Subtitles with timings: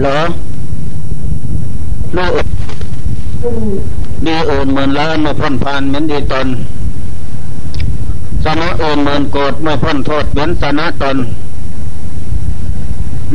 [0.00, 0.18] เหรอ
[2.14, 2.32] โลก
[4.26, 6.46] ดีอื่นหมื่นล้านไม่พ้นผ่านเหมือนดีตน
[8.44, 11.16] สนะอื่นหมื่นโกรธไม่พ้นโทษเหมือนสนะตน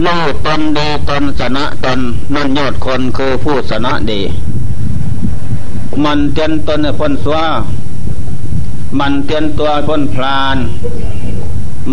[0.02, 0.08] โล
[0.46, 2.00] ตนดีตนสนะตน
[2.34, 4.22] นั่นยอดคนคือผู้สนะดี
[6.04, 7.46] มันเตียนตนให้พ้นสวา
[9.00, 10.58] มันเตียนตัวพ้นพลาน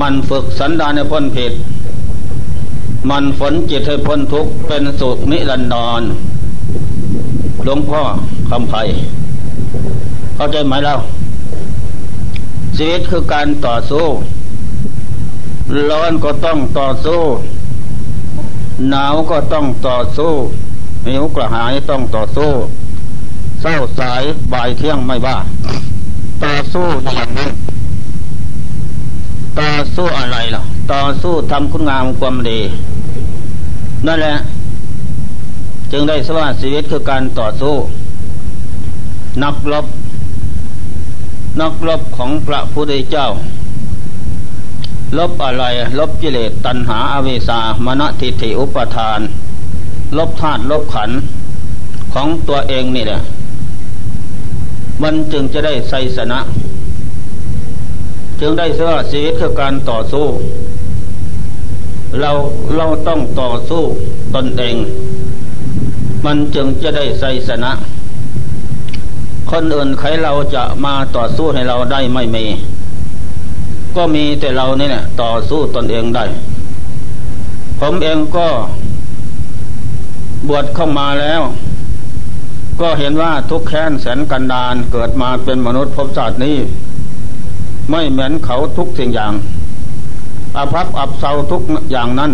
[0.01, 1.53] มันฝึกสันดานให้พ้นผิด
[3.11, 6.03] มันฝนจิตให้พ้นทุกข์เป็นสุขนิรันดร
[7.65, 8.03] หลวงพ่อ
[8.51, 8.83] คำไพ่
[10.35, 10.95] เข้าใจไหมเรา
[12.77, 14.07] ชีวิตคือการต่อสู้
[15.91, 17.23] ร้อนก็ต้องต่อสู้
[18.91, 20.33] หนาวก็ต้องต่อสู้
[21.07, 22.51] หิวกระหายต้องต่อสู้
[23.61, 25.37] เศร้าสายบ่ายเที่ยงไม่ว่า
[26.45, 27.49] ต่อสู้อย่างนี้
[29.61, 30.63] ต่อสู้อะไรล่ะ
[30.93, 32.61] ต่อสู้ทำคุณงามความดี
[34.09, 34.37] นั่นแหละ
[35.93, 37.75] จึงได้สว่าชีวิตคือการต่อสู้
[39.43, 39.87] นักรบ
[41.61, 43.27] นักรบของพระพุทธเจ้า
[45.19, 45.65] ลบอะไร
[45.99, 49.21] ลบกิเลสตัณหาอาวิสามณทิฏฐิอุปทาน
[50.19, 51.11] ลบธาตุลบขัน
[52.15, 53.21] ของตัวเองนี่แหละ
[55.03, 56.41] มันจึงจะได้ไสสนะ
[58.41, 60.27] จึงได้เสื้อชีวิตคือการต่อสู้
[62.21, 62.31] เรา
[62.77, 63.83] เราต้องต่อสู้
[64.35, 64.77] ตนเอง
[66.25, 67.73] มันจึงจะได้ไสสนะ
[69.51, 72.45] คนอื่นใครเราจะมาต่อสู้ให้เราได้ไม่มี
[73.97, 76.25] ก็มีแต่เรานี่เนี่ยต่อสู้ตนเองได้
[77.81, 78.49] ผมเองก็
[80.49, 81.43] บวชเข้ามาแล้ว
[82.81, 86.57] ก็เห็นว่าทุกแค้นแสนกันดานเกิดมาเป็นมนุษย์พบชาตินี้
[87.91, 89.33] ไม่เหมือนเขาทุกสิ่งอย่าง
[90.57, 92.33] อาภัพอับเศร้าทุกอย่างนั้น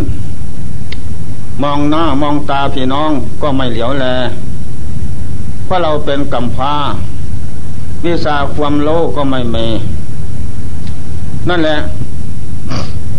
[1.62, 3.10] มองหน้ามองตาพี่น้อง
[3.42, 4.06] ก็ไม่เหลียวแล
[5.64, 6.74] เพราะเราเป็นกัมพา
[8.04, 9.56] วิสาความโลก็ไม่เม
[11.48, 11.78] นั่นแหละ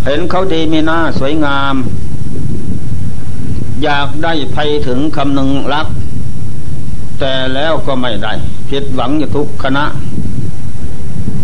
[0.06, 1.76] เห็นเขาดีมีหน้าสวยงาม
[3.84, 5.88] อยากได้ภัยถึงคำหนึ่งรัก
[7.20, 8.34] แต่แล้วก็ไม่ได้
[8.70, 9.86] ผิดหวังอยู่ทุกคณะ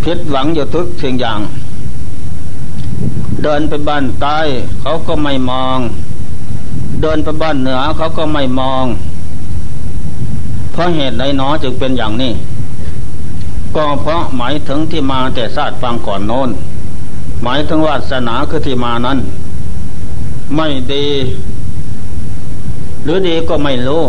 [0.04, 1.40] ผิดหวังอยู่ทุกสิ่งอย่าง
[3.44, 4.40] เดินไปบ้านใต้
[4.82, 5.80] เขาก็ไม่มอง
[7.02, 8.86] เดินไปบ้านเหนือเขาก็ไม่มอง
[10.72, 12.32] เพราะเหตุใดน้อจึงเป็นอย่างนี้
[13.76, 16.50] ก็เพราะหมายถึงที่มาแต่ศาสตร์ฟังก่อนโน้น
[17.44, 19.18] หมายถึงวาสนาคือที่มานั้น
[20.56, 21.06] ไม่ดี
[23.04, 24.04] หรือดีก็ไม่รู้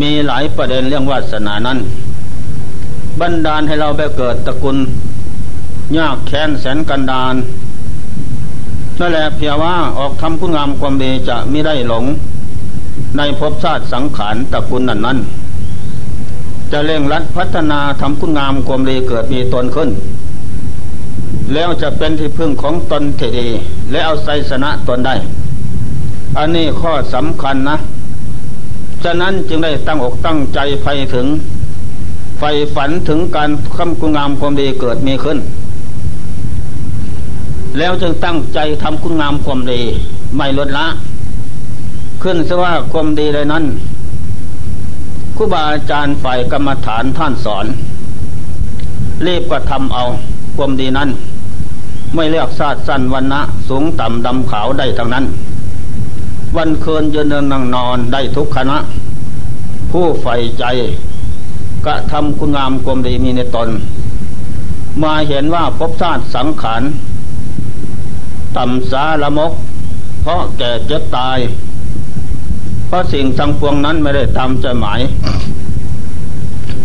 [0.00, 1.78] มีหลายประเด็นเรื่องวาสนานั้น
[3.20, 4.76] บันดาลให้เราไปเกิดตระกูล
[5.98, 7.34] ยากแค้นแสนกันดาน
[8.98, 12.04] นั่นแหละเพียงว่าออกทำคุณงามความดีจะไม่ได้หลง
[13.16, 15.18] ในภพชาติสังขารตระกูลนั้นนั้น
[16.72, 19.90] จะเร่งรัดพัฒนาทำคุณงามความดีเกิดมีตนขึ้น
[21.52, 23.48] แล้วจะเป็นที่พึ่งของตนเทดี
[23.90, 25.14] และเอาไสสนะตนได้
[26.38, 27.76] อันนี้ข้อสำคัญนะ
[29.04, 31.26] ฉะนั้นจึงได้ตั้งอกตั้งใจไฟถึง
[32.38, 32.42] ไฟ
[32.74, 35.38] ฝันถึงการคำคุณงามความดีเกิดมีขึ้น
[37.78, 39.80] แล้วจึงตั้งใจทำคุณงามความดี
[40.36, 40.86] ไม่ลดละ
[42.22, 43.64] ขึ้นซะว่าความดีเลยนั้น
[45.36, 47.66] ครูบาอาจารย์ฝ่ายกรรมฐานท่านสอน
[49.26, 50.04] รีบกระทำเอา
[50.56, 51.08] ความดีนั้น
[52.14, 55.24] ไม่เลือกชาติสั้นวันนะสูงต่ำดำขาวได้ทั้งนั้น
[56.56, 58.78] วันคืนยืนเดินนั่งนอนได้ทุกคณะ
[59.90, 60.64] ผู้ใฝ่ใจ
[61.86, 63.68] กระทำคุณงามความดีมีในตน
[65.02, 66.82] มาเห็นว่าภพชาติสังขาร
[68.56, 69.52] ต่ำสาละมก
[70.22, 71.38] เพราะแก่เจ็บตาย
[72.86, 75.00] เพราะสิ่งทั้งปวงนั้นไม่ได้ตามใจหมาย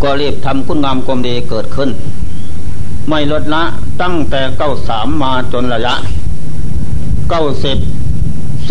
[0.01, 1.89] ก็รีบทำคุณงามความดีเกิดขึ้น
[3.09, 3.63] ไม่ลดละ
[4.01, 5.95] ตั้งแต่เก้าสามมาจนระยะ
[7.29, 7.77] เก้าสิบ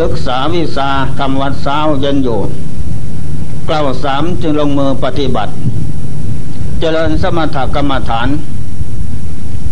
[0.01, 2.39] ศึกษาวิชาทำวัดเช้าเย็นอยู่
[3.69, 5.53] เก้าสามจึงลงมือปฏิบัติ
[6.81, 8.29] เจริญสมถกรรมฐาน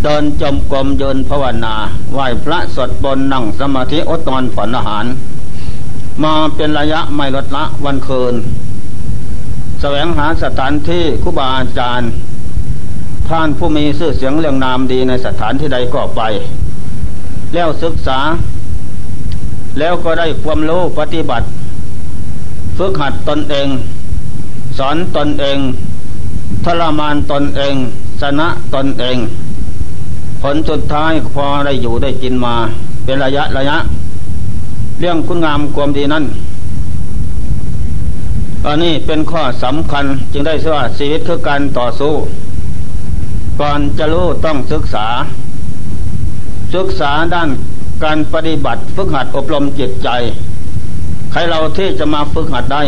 [0.02, 1.75] เดินจมกรมเยินภาวนา
[2.12, 5.06] ไหว้พระสวดบนนั่งสมาธิอดนอนฝันอาหาร
[6.25, 8.34] มาเป็นระยะไม่ลดละวันคืน
[9.81, 12.10] แสวงหาสถานที่คุบาอาจารย์
[13.28, 16.20] ท่านผู้มีชื่อเสียงเรื่องนามดีในสถานที่ใดก็ไป
[17.54, 18.19] แล้วศึกษา
[19.78, 21.46] แล้วก็ได้ความรู้ปฏิบัติ
[22.78, 23.69] ฝึกหัดตนเอง
[24.78, 25.58] สอนตนเอง
[26.64, 27.75] ทรมานตนเอง
[28.20, 29.16] ชนะตนเอง
[30.43, 32.55] ผลสุดท้ายพอได้อยู่ได้กินมา
[33.05, 33.77] เป็นระยะระยะ
[35.00, 36.25] เรื่องคุณงามความดีนั้น
[38.67, 42.15] อันนี้เป็นข้อสำคัญจึงได้ว่าชีวิตคือการต่อสู้
[43.61, 45.06] ก่อนจะรู้ต้องศึกษา
[46.75, 47.49] ศึกษาด้าน
[48.05, 50.09] การปฏิบัติฝึกหัดอบรมจิตใจ
[51.33, 52.83] ใครเราที่จะมาฝึกหัดได้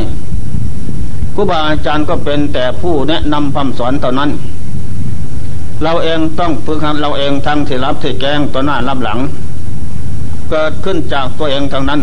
[1.34, 4.30] ครูบาอาจารย์ก็เป็นแต่ผู้แนะนำคำสอนเท่านั้น
[5.82, 9.18] เราเองต้องฝึกหัดเราเองทั้งที่รับที่แกงต่อหน้ารับหลัง
[10.50, 12.00] เกิดขึ้นจากตัวเองทั้งนั้น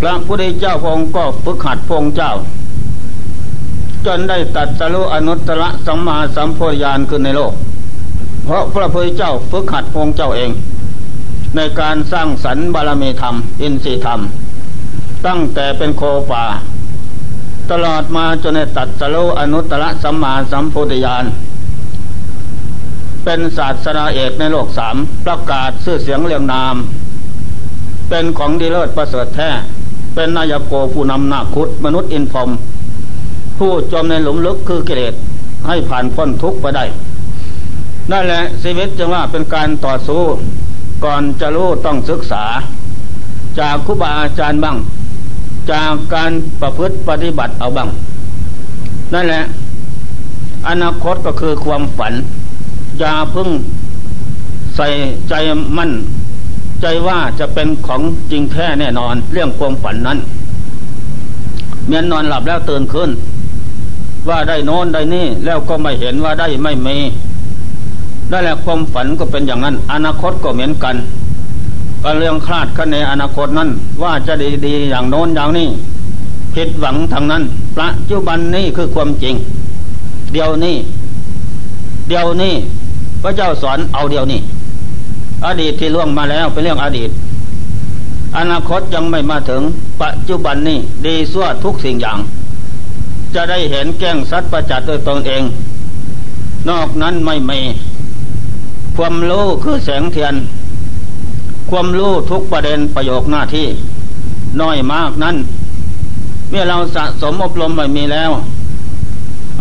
[0.00, 2.32] พระพุทธเจ้าพระองค์ก็ฝึกหัดพงเจ้า
[4.06, 7.52] จนได้ตัดสรุอนุตตรสัมมาสัมโพธิญาณขึ้นในโลก
[8.44, 10.50] เพราะพระพุทธเจ้าฝึกหัดพงเจ้าเอง
[11.56, 14.20] ในการสร้างสรรค์บารมีธรรม อินทรีธรรม
[15.26, 16.44] ตั้งแต่เป็นโคป่า
[17.70, 21.24] ตลอดมาจนได้ตัดสรุอนุตตรสัมมาสัมโพธิญาณ
[23.30, 24.96] เป็นศาสนาเอกในโลกสาม
[25.26, 26.76] ประกาศชื่อเสียงเรียงนาม
[28.08, 29.50] เป็นของดีเลิศประเสริฐแท้
[30.14, 32.50] เป็นนายโกผู้นำนาคุดมนุษย์อินพรม
[33.58, 35.14] ผู้จมในหลุมลึกคือกิเลส
[35.66, 36.84] ให้ผ่านพ้นทุกข์ไปได้
[38.10, 40.22] นั่นแหละชีวิตจึงว่าเป็นการต่อสู้
[41.04, 42.44] ก่อนจะรู้ต้องศึกษา
[43.58, 44.76] จากครูบาอาจารย์บ้าง
[45.70, 47.88] จากการประพฤติปฏิบัติเอาบ้าง
[49.14, 49.42] นั่นแหละ
[50.68, 52.14] อนาคตก็คือความฝัน
[52.98, 53.48] อย่าพึ่ง
[54.76, 54.86] ใส่
[55.28, 55.34] ใจ
[55.76, 55.92] มั่น
[56.82, 60.18] ใจว่าจะเป็นของจริงแท้แน่นอน เรื่องความฝันนั้น
[61.86, 63.10] เมียนนอนหลับแล้วตื่นขึ้น
[64.28, 66.96] ว่าได้นอนได้นี่แล้วก็ไม่เห็นว่าได้ไม่มี
[68.30, 70.96] ได้แล้วความฝันก็เป็นอย่างนั้น อนาคตก็เหมือนกัน
[72.02, 73.68] ก็เรื่องคลาดคะเนอนาคตนั้น
[74.02, 75.68] ว่าจะดีดีอย่างโน้นอย่างนี้
[76.54, 77.42] ผิดหวังทางนั้น
[77.76, 79.34] ปัจจุบันนี้คือความจริง
[80.32, 80.76] เดียวนี้
[82.08, 82.54] เดียวนี้
[83.22, 84.40] พระเจ้าสอนเอาเดียวนี้
[85.46, 87.10] อดีตที่ล่วงมาแล้วเป็นเรื่องอดีต
[88.36, 89.62] อนาคตยังไม่มาถึง
[90.02, 92.18] ปัจจุบันนี้ดีสั่วทุกสิ่งอย่าง
[93.34, 95.42] จะได้เห็นแก้งสัตว์ประจักษ์ด้วยตนเอง
[96.68, 97.60] นอกนั้นไม่มี
[98.96, 100.34] ความรู้คือแสงเทียน
[101.70, 103.66] ความรู้ทุกประเด็นประโยคหน้าที่
[104.60, 105.36] น้อยมากนั้น
[106.50, 108.30] เมื่อเราสะสมอบรมไม่มีแล้ว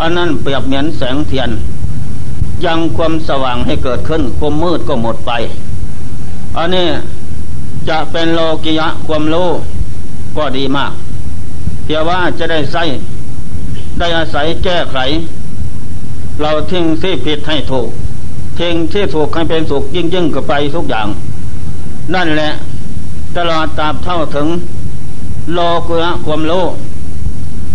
[0.01, 1.49] อันนั้นเปรียบเหมือนแสงเทียน
[2.65, 5.31] ยังความสว่างให้เกิดขึ้นความมืดก็หมดไป
[6.57, 6.87] อันนี้
[7.89, 9.49] จะเป็นโลกิยะความรู้
[10.37, 10.91] ก็ดีมาก
[11.83, 12.83] เพียงว่าจะได้ใส่
[13.99, 14.97] ได้อาศัยแก้ไข
[16.41, 17.89] เราทิ้งที่ผิดให้ถูก
[18.59, 21.07] ทิ้งที่ถูกให้เป็นสุขยิ่งยิ่งก็ไปทุกอย่าง
[22.13, 22.49] นั่นแหละ
[23.37, 24.47] ตลอดตาบเท่าถึง
[25.53, 26.65] โลกุยะความรู้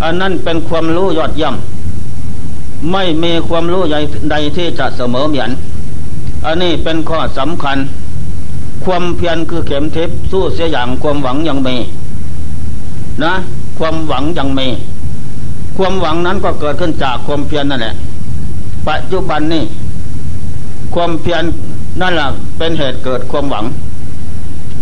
[0.03, 1.55] อันนั้นเป็นความรู้ยอดเยี่ยม
[2.91, 5.51] ไม่มีความรู้ใใดที่จะเสมอเหมือน
[6.47, 7.79] อันนี้เป็นข้อสำคัญ
[8.85, 11.77] ความเพียรคือเข็มทิพย์สู้เสียอย่างความหวังยังมี
[13.25, 13.33] นะ
[13.79, 14.69] ความหวังยังมี
[15.77, 17.95] ความหวังนั้นก็เกิดขึ้นจากความเพียรนั่นแหละ
[18.89, 19.65] ปัจจุบันนี่
[20.95, 21.43] ความเพียร
[22.01, 22.27] นั่นแหละ
[22.59, 23.65] เป็นเหตุเกิดความหวัง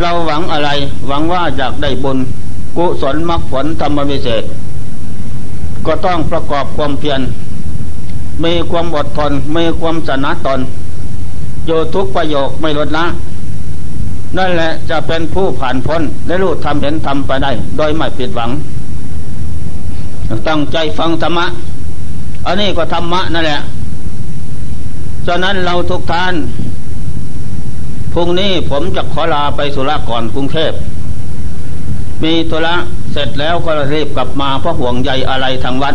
[0.00, 0.70] เราหวังอะไร
[1.08, 2.18] หวังว่าอยากได้บุญ
[2.76, 4.44] กุศลมรรคผลธรรมวิเศษ
[5.86, 7.20] ก็ต้องประกอบความเพียร
[8.44, 10.60] มีความอดทนมีความสนะตน
[11.66, 13.04] อยู่ทุกประโยคไม่ลดละ
[14.36, 18.50] นั่นแหละจะเป็นผู้ผ่านพ้นและรู้ทำเห็นทำไปได้ โดยไม่ผิดหวัง
[20.48, 21.46] ตั้งใจฟังธรรมะ
[22.46, 23.60] อันนี้ก็ธรรมะนั่นแหละ
[25.26, 26.34] ฉะนั้นเราทุกท่าน
[28.12, 30.72] พรุ่งนี้ผมจะขอลาไปสุราก่อนกรุงเทพ
[32.22, 32.74] มีธุระ
[33.12, 35.94] เสร็จแล้วก็รีบกลับมาเพราะห่วงใยอะไรทางวัด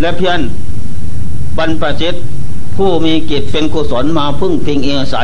[0.00, 0.40] และเพียน
[1.58, 2.14] บรรพจิต
[2.76, 5.16] ผู้มีกิจเป็นกุศลมาพึ่งพิงเอียใส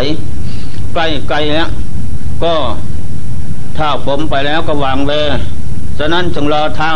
[0.93, 1.69] ใกล้ไกลแล้ว
[2.45, 2.55] ก็
[3.77, 5.13] ถ้าผมไปแล้วก็วางเว
[5.99, 6.93] ฉะนั้นจงรอท่า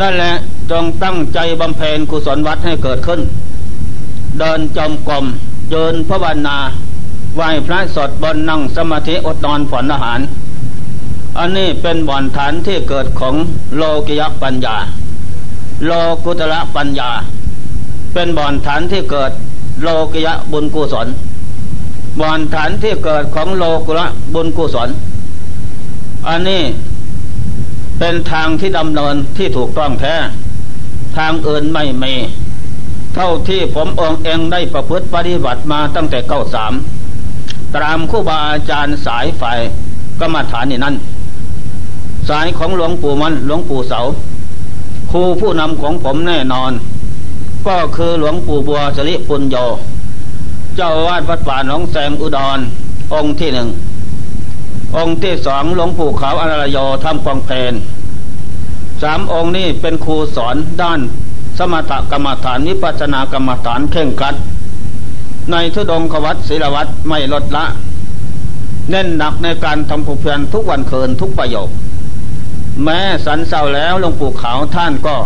[0.00, 0.32] นั่นแหละ
[0.70, 3.20] จงตั้งใจบำเพ็ญกุศลวัดให้เกิดขึ้น
[4.38, 5.24] เดินจมกลม
[5.70, 6.58] เดินพระวนา
[7.36, 10.20] ไหวพระสดบนนั่งสมาธิอดนอนผ่อนอาหาร
[11.38, 13.34] อันนี้เป็นบ่อนฐานที่เกิดของ
[13.76, 14.76] โลกิยปัญญา
[15.86, 15.90] โล
[16.24, 17.10] กุตระปัญญา
[18.18, 19.32] เป็นบ่อนฐานที่เกิด
[19.82, 21.08] โลกิยบุญกุศล
[22.20, 24.88] บ่อนฐานที่เกิดของโลกุระบุญกุศล
[26.28, 26.62] อันนี้
[27.98, 30.14] เป็นทางที่ดำเนินที่ถูกต้องแท้
[31.16, 32.14] ทางอื่นไม่มี
[33.14, 36.72] เท่าที่ผมองเองได้ประพฤติปฏิบัติมาตั้งแต่เก้าสาม
[37.74, 39.58] ตามคู่บาอาจารย์สายฝ่าย
[40.20, 40.94] กรรมฐานนี่นั้น
[42.28, 44.00] สายของหลวงปู่มันหลวงปู่เสา
[45.10, 46.72] ครูผู้นำของผมแน่นอน
[47.68, 49.56] ก็คือหลวงปู่บัวสริปุญโญ
[50.76, 52.58] เจ้าวาดวัดป่าหนองแสงอุดร
[53.14, 53.68] องค์ที่หนึ่ง
[54.96, 57.74] องค์ที่สองหลวงปู่ขาวอรรยทำกองเพน
[59.02, 61.00] สามองค์นี้เป็นครูสอนด้าน
[61.58, 64.34] สมถกรรมฐานวิปัสสนากรรมฐานเข่งคัด
[65.50, 67.64] ในทุดงควัตศิลวัตไม่ลดละ
[68.90, 71.68] เน้นหนักในการทำผูเพียรทุกวันเคินทุกประโยค
[72.82, 75.16] แม้สันเศร้าแล้วหลวงปู่ขาวท่านก็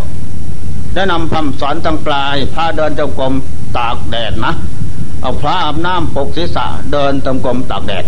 [0.95, 3.35] ได้นำคำสอนตั้งปลายพาเดินจงกรม
[3.77, 4.53] ตากแดดนะ
[5.21, 8.05] เอาพระอาบน้ำปกศีรษะเดินจงกรมตากแดด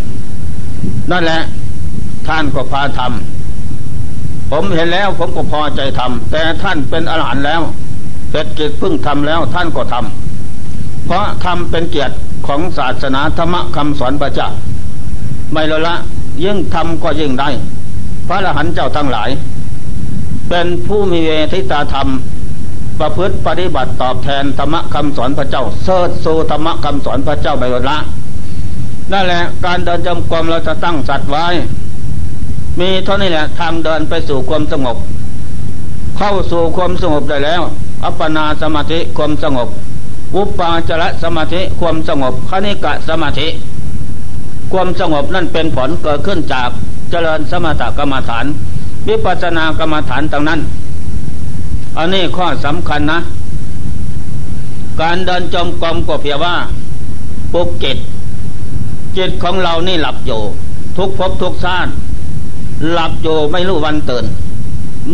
[1.11, 1.41] นั่นแหละ
[2.27, 7.63] ท่านก็พาทำผมเห็นแล้วผมก็พอใจทำแต่ท่านเป็นอรหันต์แล้ว
[8.31, 12.15] เพ็ดกิจพึ่งทำแล้วท่านก็ทำเพราะทำเป็นเกียรติ
[12.47, 14.59] ของศาสนาธรรมคำสอนประจักษ์
[15.53, 15.95] ไม่ละละ
[16.45, 17.49] ยิ่งทำก็ยิ่งได้
[18.29, 19.31] พระอรหันต์เจ้าทั้งหลาย
[20.49, 22.09] เป็นผู้มีเวทิตาธรรม
[23.01, 27.99] ประพฤติปฏิบัติตอบแทนธรรมคำสอนพระเจ้าเสิร์ชสู่ธรรมคำสอนพระเจ้าไปหมดละ
[29.13, 31.47] นั่นแหละการเดินจงกรมเราจะตั้งสัตว์ไว้
[32.81, 34.97] มีเท่านี้แหละทางเดินไปสู่ความสงบ
[36.19, 37.63] เข้าสู่ความสงบได้แล้ว
[38.05, 39.69] อัปปนาสมาธิความสงบ
[40.37, 43.49] อุปปาจระสมาธิความสงบคณิกะสมาธิ
[44.73, 46.69] ความสงบนั่นเป็นผลเกิดขึ้นจาก
[47.11, 48.45] เจริญสมถกรรมฐาน
[49.09, 50.61] วิปัสสนากรรมฐานต่างนั้น
[51.99, 53.19] อันนี้ข้อสำคัญนะ
[55.01, 56.55] การเดินจมกรมก็เพียงว่า
[57.53, 57.99] ปลุกจิต
[59.17, 60.41] จิตของเรานี่หลับอยู่
[60.97, 61.93] ทุกภพทุกชาติ
[62.93, 64.25] หลับอยู่ไม่รู้วันตื่น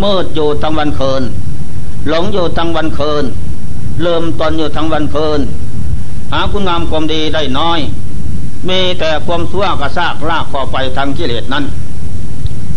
[0.02, 1.22] มืดอยู่ทั้งวันคืน
[2.08, 3.24] หลงอยู่ทั้งวันคืน
[4.02, 5.40] เริ่มตอนอยู่ทั้งวันคืน
[6.32, 7.80] หาคุณงามความดีได้น้อย
[8.68, 11.64] มีแต่ความสั่วกระซากลากคอไปทางกิเลสนั้น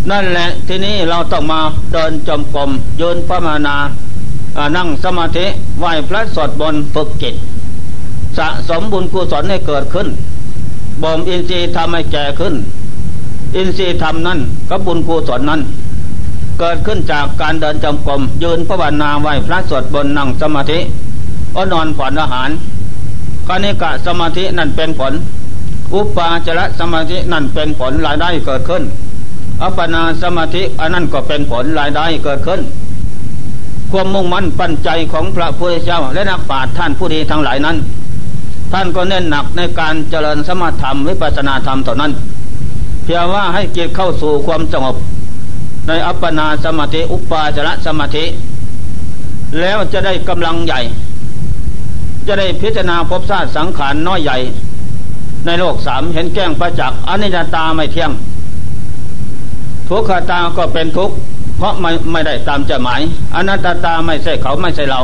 [0.09, 2.69] นั่นแหละทีนี้เราต้องมาเดินจมกรม
[3.01, 3.75] ยืนพระมานา
[4.77, 5.45] นั่งสมาธิ
[5.79, 7.35] ไหวพระสดบนฝึกจิต
[8.37, 10.07] สะสมบุญกุศลให้เกิดขึ้น
[11.03, 12.53] บ่มอินทรีย์ทำให้แก่ขึ้น
[13.55, 14.39] อินทรีย์ทำนั้น
[14.69, 15.61] กับบุญกุศลนั้น
[16.59, 20.79] เกิดขึ้นจากการเดินจงกรมยืนพระวนาไหวพระสดบนนั่งสมาธิ
[21.55, 22.49] ก็นอนผ่อนอาหาร
[23.47, 25.13] คณิกะสมาธินั่นเป็นผล
[25.93, 28.83] อุปาจระสมาธินั่นเป็นผลรายได้เกิดขึ้น
[29.63, 32.61] อัปปนาสมาธิอันนั้นก็เป็นผลรายได้เกิดขึ้น
[33.91, 37.77] ความมุ่งมั่นปัญใจของพระพุทธเจ้า และนักปราชญ์ท่านผู้ดีทั้งหลายนั้น
[38.73, 42.11] ท่านก็เน้นหนักในการเจริญสมาธรรมวิปัสนาธรรมเท่านั้น
[43.03, 44.95] เพียงว่าให้จิตเข้าสู่ความสงบ
[45.87, 48.25] ในอัปปนาสมาธิอุปาจระสมาธิ
[49.59, 50.79] แล้วจะได้กำลังใหญ่
[52.27, 54.37] จะได้พิจารณาภพชาติสังขารน้อยใหญ่
[55.45, 58.11] ในโลกสามเห็นแก้งประจักษ์อนิจจตาไม่เที่ยง
[59.93, 61.15] ทุกขตาก็เป็นทุกข์
[61.57, 63.01] เพราะไม่ไม่ได้ตามจะหมาย
[63.35, 65.01] อนัตตาไม่ใช่เขาไม่ใช่เรา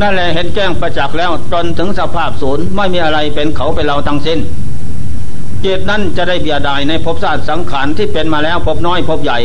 [0.00, 4.38] นั่นแหละเห็นแก้งประจักษ์แล้วจนถึงสภาพศูนย์ไม่มีอะไรเป็นเขาเป็นเราทั้งสิ้น
[5.64, 9.38] จิตนั้นจะได้เบียดายในภพชาติสังขารที่เป็นมาแล้วภพน้อยภพใหญ่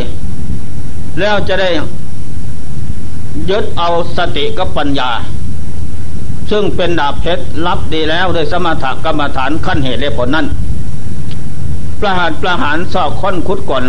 [1.19, 1.69] แล้วจะได้
[3.49, 5.09] ยึดเอาสติกับปัญญา
[6.51, 10.47] ซึ่งเป็นดาบเพชรรับดีแล้วโดยสมถกรรมฐานขั้นเหตุและผลนั้น
[12.01, 13.85] ประหารประหารสอบค้นคุดก่อน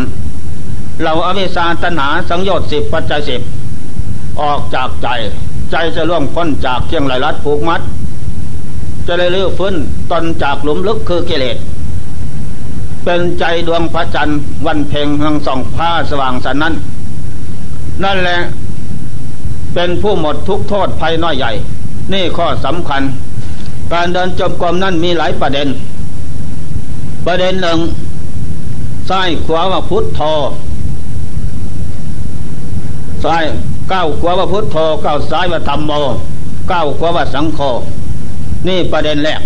[1.03, 3.41] เราอวิชาตนาสังโยชน์สิบปัจจัยสิบ
[4.41, 5.09] ออกจากใจ
[5.71, 7.81] ใจจะร่วมพ้นจากเคียงไหลรัดผูกมัด
[9.07, 9.75] จะได้เลือฟื้น
[10.11, 11.57] ตนจากหลุมลึกคือกิเลส
[13.05, 16.75] เป็นใจดวงพระจันทร์วันเพ่งทังส่องผ้าสว่างสันนั้น
[18.05, 18.39] นั่นแหละ
[19.75, 21.51] เป็นผู้หมดทุกโทษภัยน้อยใหญ่
[22.13, 23.03] นี่ข้อสำคัญ
[23.93, 25.69] การเดินจมกรมนั้นมีหลายประเด็น
[27.27, 27.79] ประเด็นหนึ่ง
[29.09, 30.21] ซ้ายขวาว่าพุทธโธ
[33.25, 33.45] ซ้าย
[33.93, 35.93] ก้าวขวาว่าพุทธโธก้าวซ้ายว่าธรรมโม
[36.73, 37.61] ก้าวขวาว่าสังโฆ
[38.69, 39.41] นี่ประเด็นแรก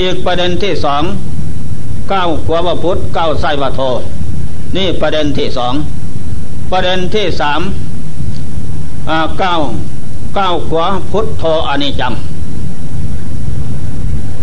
[0.00, 1.02] อีกประเด็นที่สอง
[2.12, 3.80] ก้าวขวาว่าพุทธก้าวไส้ว่าโท
[4.76, 5.74] นี่ประเด็นที่สอง
[6.70, 7.60] ประเด็นที่สาม
[9.42, 9.60] ก้าว
[10.38, 12.12] ก้าวขวาพุทธโทอนิจจัง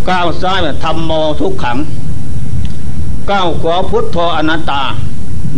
[0.09, 1.77] ก้าวซ้ายว่าธรรมโมทุกขัง
[3.31, 4.81] ก้าวขวาพุทธโทอนัตตา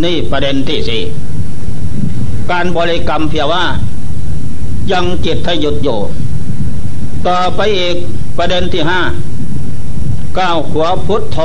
[0.03, 1.01] นี่ประเด็นที่สี่
[2.51, 3.65] การบริกรรมเพียงว่า
[4.91, 5.99] ยังจิตให้หยุดอยู่
[7.27, 7.95] ต่อไปอีก
[8.37, 9.01] ประเด็นที่ห้า
[10.37, 11.39] ก้าวขวาพุทธโธ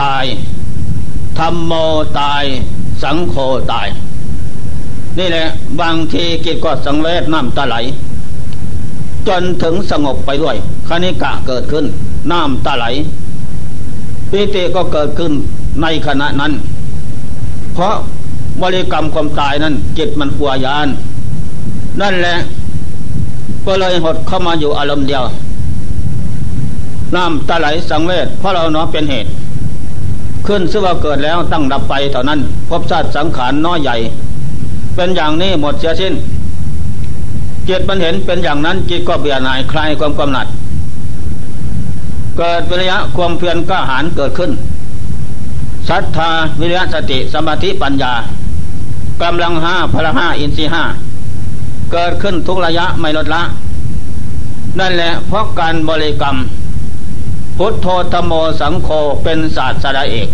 [0.00, 0.24] ตาย
[1.38, 1.72] ธรรมโม
[2.20, 2.44] ตาย
[3.02, 3.34] สังโฆ
[3.72, 3.88] ตาย
[5.18, 5.44] นี่แหละ
[5.80, 7.76] บางทีกิจก็สังเวชน้ำตาไหล
[9.28, 10.56] จนถึงสงบไปด้วย
[10.88, 11.84] คณิกะเกิดขึ้น
[12.30, 12.84] น้ำตาไหล
[14.30, 15.32] ปิติก็เกิดขึ้น
[15.82, 16.52] ในขณะนั้น
[17.74, 17.94] เพราะ
[18.62, 20.88] บริกรรมความตายนั้นจิตมันปัวยาน
[22.00, 22.36] นั่นแหละ
[23.66, 25.24] ก็เลยหดเข้ามาอยู่อารมณ์เดียว
[27.14, 29.30] น้ำตาไหลสังเวชเพราะเราเนาะเป็นเหตุ
[30.46, 33.96] ขึ้นซึ่งว่าเกิดแล้วตั้งดับไปเท่านั้นพบชาติสังขารน้อยใหญ่
[34.94, 36.14] เป็นอย่างนี้หมดเสียสิ้น
[37.68, 40.46] จิตมันเห็นเป็นอย่างนั้นจิตก็เบียดหน่ายคลายความกำหนัด
[42.36, 44.50] เกิดวิริยะความเพียรกล้าหาญเกิดขึ้น
[45.88, 48.12] ศรัทธาวิริยะสติสมาธิปัญญา
[49.22, 50.84] กำลังห้าพละห้าอินทรีห้า
[51.92, 53.42] เกิดขึ้นทุกระยะไม่ลดละ
[54.78, 56.36] นั่นแหละเพราะการบริกรรม
[57.58, 58.88] พุทโธธโมสังโฆ
[59.22, 60.28] เป็นศาสตราเอก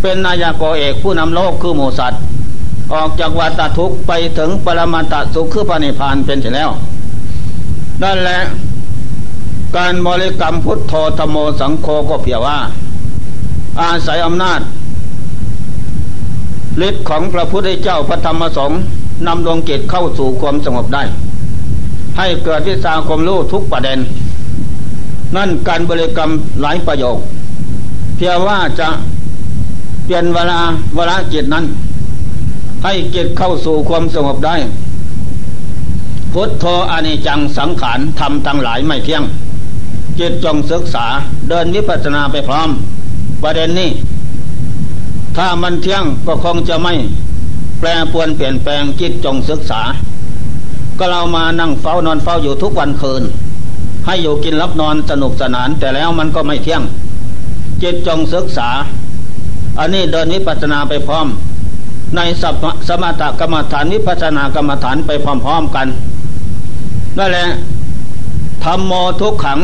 [0.00, 2.20] เป็นนายกเอกผู้นำโลกคือหมูสัตว์
[2.94, 6.70] ออกจากวัฏทุกข์ไปถึงปรมาตสุขคือพระนิพพานเป็นเสร็จแล้ว
[8.02, 8.40] นั่นแหละ
[9.76, 12.58] การบริกรรมพุทโธธโมสังโฆก็เพียงว่า
[13.80, 14.60] อาศัยอำนาจ
[16.88, 18.80] ฤทธิ์ของพระพุทธเจ้าพระธรรมสงฆ์
[19.26, 21.02] นำดวงจิตเข้าสู่ความสงบได้
[22.18, 23.98] ให้เกิดวิสาความรู้ทุกประเด็น
[25.36, 26.30] นั่นการบริกรรม
[26.62, 27.18] หลายประโยค
[28.16, 28.88] เพียงว่าจะ
[30.04, 30.60] เปลี่ยนเวลา
[30.96, 31.64] เวลาจิตนั้น
[32.84, 34.56] ให้จิตเข้าสู่ความสงบได้
[36.32, 39.22] พุทโธอนิจังสังขารทำทั้งหลายไม่เที่ยง
[40.18, 41.06] จิตจงศึกษา
[41.48, 42.68] เดินวิปัสสนาไปพร้อม
[43.42, 43.90] ประเด็นนี้
[45.36, 46.94] ถ้ามันเที่ยงก็คงจะไม่
[47.78, 49.82] แปรปวนเปลี่ยนแปลงจิตจงศึกษา
[50.98, 53.22] ก็เรามานั่งเฝ้านอนเฝ้าอยู่ทุกวันคืน
[54.06, 56.82] ให้อยู่กินรับนอนสนุกสนาน แต่แล้วมันก็ไม่เที่ยง
[57.82, 58.68] จิตจงศึกษา
[59.78, 61.26] อันนี้เดินวิปัสสนาไปพร้อม
[62.16, 65.86] ในสมสมถกรรมฐานวิปัสสนากรรมฐานไปพร้อมๆกัน
[67.18, 67.46] นั่นแหละ
[68.64, 69.58] ธรรมโมทุกขัง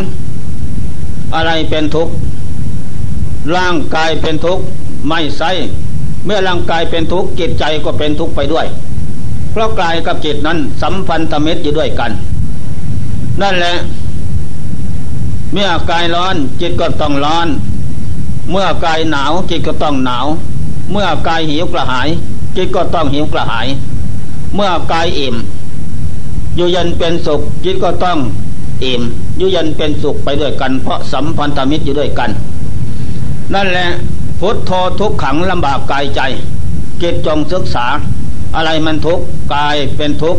[1.34, 2.12] อะไรเป็นทุกข์
[3.56, 4.64] ร่างกายเป็นทุกข์
[5.08, 5.50] ไม่ใช่
[6.24, 8.66] เมื่อร่างกายเป็นทุกข์จิตใจก็เป็นทุกข์ไปด้วย
[9.52, 12.10] เพราะกายกับจิตนั้นสัมพันธมิตรอยู่ด้วยกัน
[13.40, 13.74] นั่นแหละ
[15.52, 17.48] เมื่อกายร้อนจิตก็ต้องร้อน
[18.50, 20.26] เมื่อกายหนาวจิตก็ต้องหนาว
[20.92, 22.08] เมื่อกายหิวกระหาย
[22.56, 23.66] จิตก็ต้องหิวกระหาย
[24.54, 25.36] เมื่อกายอิ่ม
[26.56, 28.18] อยู่ยันเป็นสุขจิตก็ต้อง
[28.84, 29.02] อิ่ม
[29.38, 32.30] อยู่ยันเป็นสุขไปด้วยกัน เพราะสัมพันธมิตรอยู่ด้วยกัน
[33.54, 33.88] นั่นแหละ
[34.40, 34.70] พุทโธ
[35.00, 36.20] ทุกขังลำบากกายใจ
[37.02, 37.86] จิตจงศึกษา
[38.56, 39.20] อะไรมันทุก
[39.54, 40.36] กายเป็นทุก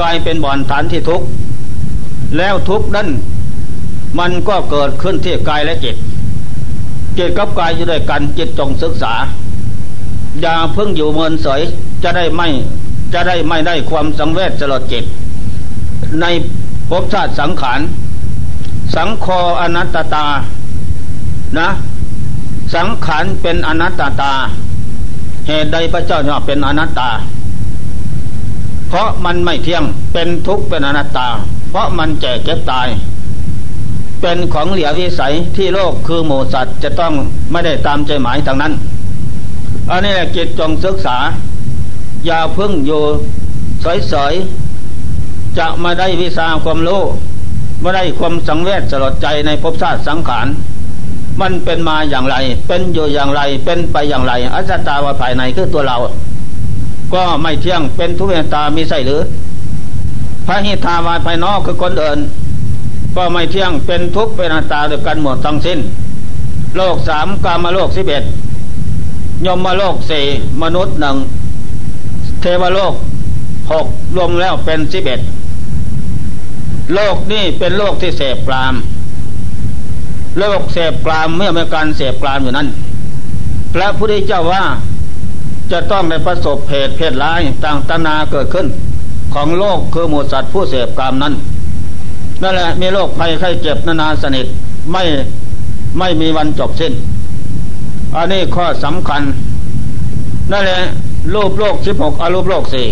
[0.00, 1.22] กายเป็นบ่อนฐานที่ทุก
[2.36, 3.08] แล้วทุกนั้น
[4.18, 5.96] มันก็เกิดขึ้นที่กายและจิต
[7.18, 9.14] จิตกับกายอยู่ด้วยกันจิตจงศึกษา
[10.40, 11.60] อย่าเพิ่งอยู่เมินเสย
[12.02, 12.48] จะได้ไม่
[13.12, 15.04] จะได้ไม่ได้ความสังเวชสลดจิต
[16.20, 16.24] ใน
[16.88, 17.80] ภพชาติสังขาร
[18.94, 20.26] สังคออนัตตา
[21.58, 21.68] นะ
[22.74, 24.32] สังขารเป็นอนัตตา
[25.46, 27.10] เหตุใดพระเจ้าเนี่ยเป็นอนัตตา
[28.88, 31.28] เพราะมันไม่เที่ยงเป็นทุกข์เป็นอนัตตา
[31.70, 32.88] เพราะมันแก่เก็บตาย
[34.20, 37.12] เป็นของเหลียววิสัยที่โลกคือหมูสัตว์จะต้อง
[37.50, 38.72] ไม่ได้ตามใจหมายทางนั้น
[39.90, 41.16] อันนี้แหละจิตจงศึกษา
[42.26, 43.02] อย่าพึ่งอยู่
[44.12, 47.02] สอยๆจะมาได้วิชาความรู้
[47.80, 50.46] ไม่ได้ความสังเวชสลดใจในภพชาติสังขาร
[51.40, 52.36] มันเป็นมาอย่างไร
[52.68, 55.96] เป็นอยู่อย่างไร เป็นไปอย่างไร อัจตาวาภายในคือตัวเรา
[57.14, 59.22] ก็ไม่เที่ยงเป็นทุเรตามีใส่หรือ
[60.46, 62.18] พระหิทาวาภายนอกคือคนเดิน
[63.16, 65.78] ก็ไม่เที่ยงเป็นทุกข์เป็นอัตตาด้วยกันหมดทั้งสิ้น
[66.76, 68.24] โลกสามกามโลกสิบเอ็ด
[69.46, 70.24] ยมมาโลกสี่
[70.62, 71.16] มนุษย์หนึ่ง
[72.40, 72.94] เทวโลก
[73.72, 75.20] หกรวมแล้วเป็นสิบเอ็ด
[76.94, 78.74] โลกนี้เป็นโลกที่เสพปราม
[80.38, 82.68] โลกเสพกลามเมื่อมีการเสพกลามอยู่นั้น
[83.74, 84.62] พระพุทธเจ้าว่า
[85.72, 88.66] จะต้องได้ประสบเพศเพศร้ายต่างตนาเกิดขึ้น
[89.34, 91.34] ของโลกคือหมูสัตว์ผู้เสพกลามนั้น
[92.42, 94.46] นั่นแหละมีโรคภัยไข้เจ็บนานาสนิท
[94.92, 95.02] ไม่
[95.98, 96.92] ไม่มีวันจบสิ้น
[98.14, 99.22] อันนี้ข้อสำคัญ
[100.52, 100.80] นั่นแหละ
[101.34, 102.86] รูปโลกสิบหกอรูปโลกสี่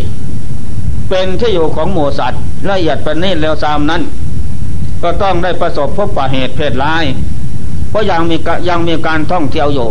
[1.08, 4.02] เป็นที่อยู่ของหมูสัตว์ละเอียดประณีตแล้วซามนั้น
[5.02, 7.04] ก็ต้องได้ประสบพบปะเหตุเพศร้าย
[7.94, 8.36] เพราะยังมี
[8.68, 9.88] ยังมีการท่องเที่ยวอยู่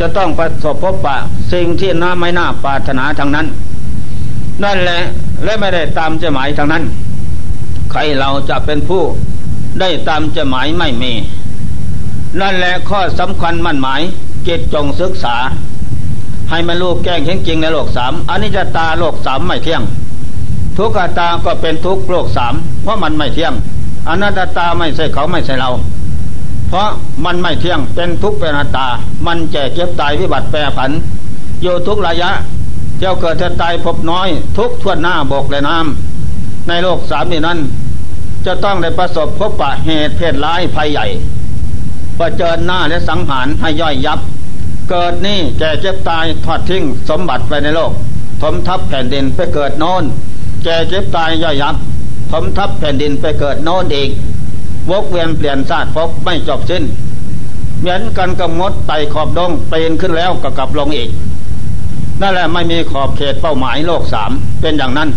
[0.00, 1.16] จะต้องประสบพบปะ
[1.52, 3.46] สิ่งที่น่าไม่น่าปรารถนาทางนั้น
[4.64, 5.00] นั่นแหละ
[5.44, 6.84] และไม่ได้ตามเจหมายทางนั้น
[7.90, 9.02] ใครเราจะเป็นผู้
[9.80, 11.12] ได้ตามเจหมายไม่มี
[12.40, 14.00] นั่นแหละข้อสำคัญมั่นหมาย
[14.46, 15.36] จิตจงศึกษา
[16.50, 19.82] ให้มันรู้แก้งเห็นจริงในโลกสามอันนี้จะตาโลกสามไม่เที่ยง
[20.76, 23.54] ทุกขตาก็เป็นทุกโลกสามเพราะมันไม่เที่ยง
[24.08, 25.70] อนัตตาไม่ใช่เขาไม่ใช่เรา
[26.68, 26.88] เพราะ
[27.24, 28.88] มันไม่เที่ยงเป็นทุกข์เป็นอนัตตา
[29.26, 30.90] มันแก่เจ็บตายวิบัติแปรผัน
[31.62, 32.30] อยู่ทุกระยะ
[32.98, 37.58] เจ้าเกิดจะตายพบน้อย ทุกทวนหน้าบกและน้ำในโลกสามนี้นั้น
[38.46, 41.06] จะต้องได้ประสบพบปะเหตุเพศร้ายภัยใหญ่
[42.18, 44.20] ประเจิญหน้าและสังหารให้ย่อยยับ
[44.90, 47.92] เกิดนี่แก่เจ็บตายทอดทิ้งสมบัติไปในโลก
[48.42, 50.04] ถมทับแผ่นดินไปเกิดโน้น
[50.64, 51.76] แก่เจ็บตายย่อยยับ
[52.30, 54.10] ถมทับแผ่นดินไปเกิดโน้นอีก
[54.90, 56.82] วกเวียนเปลี่ยนชาติพบไม่จบสิ้น
[57.80, 61.10] เหมือนกันกับมดไต่ขอบดงปีนขึ้นแล้วก็กลับลงอีก
[62.20, 65.10] นั่นแหละไม่มีขอบเขตเป้าหมายโลกสามเป็นอย่างนั้น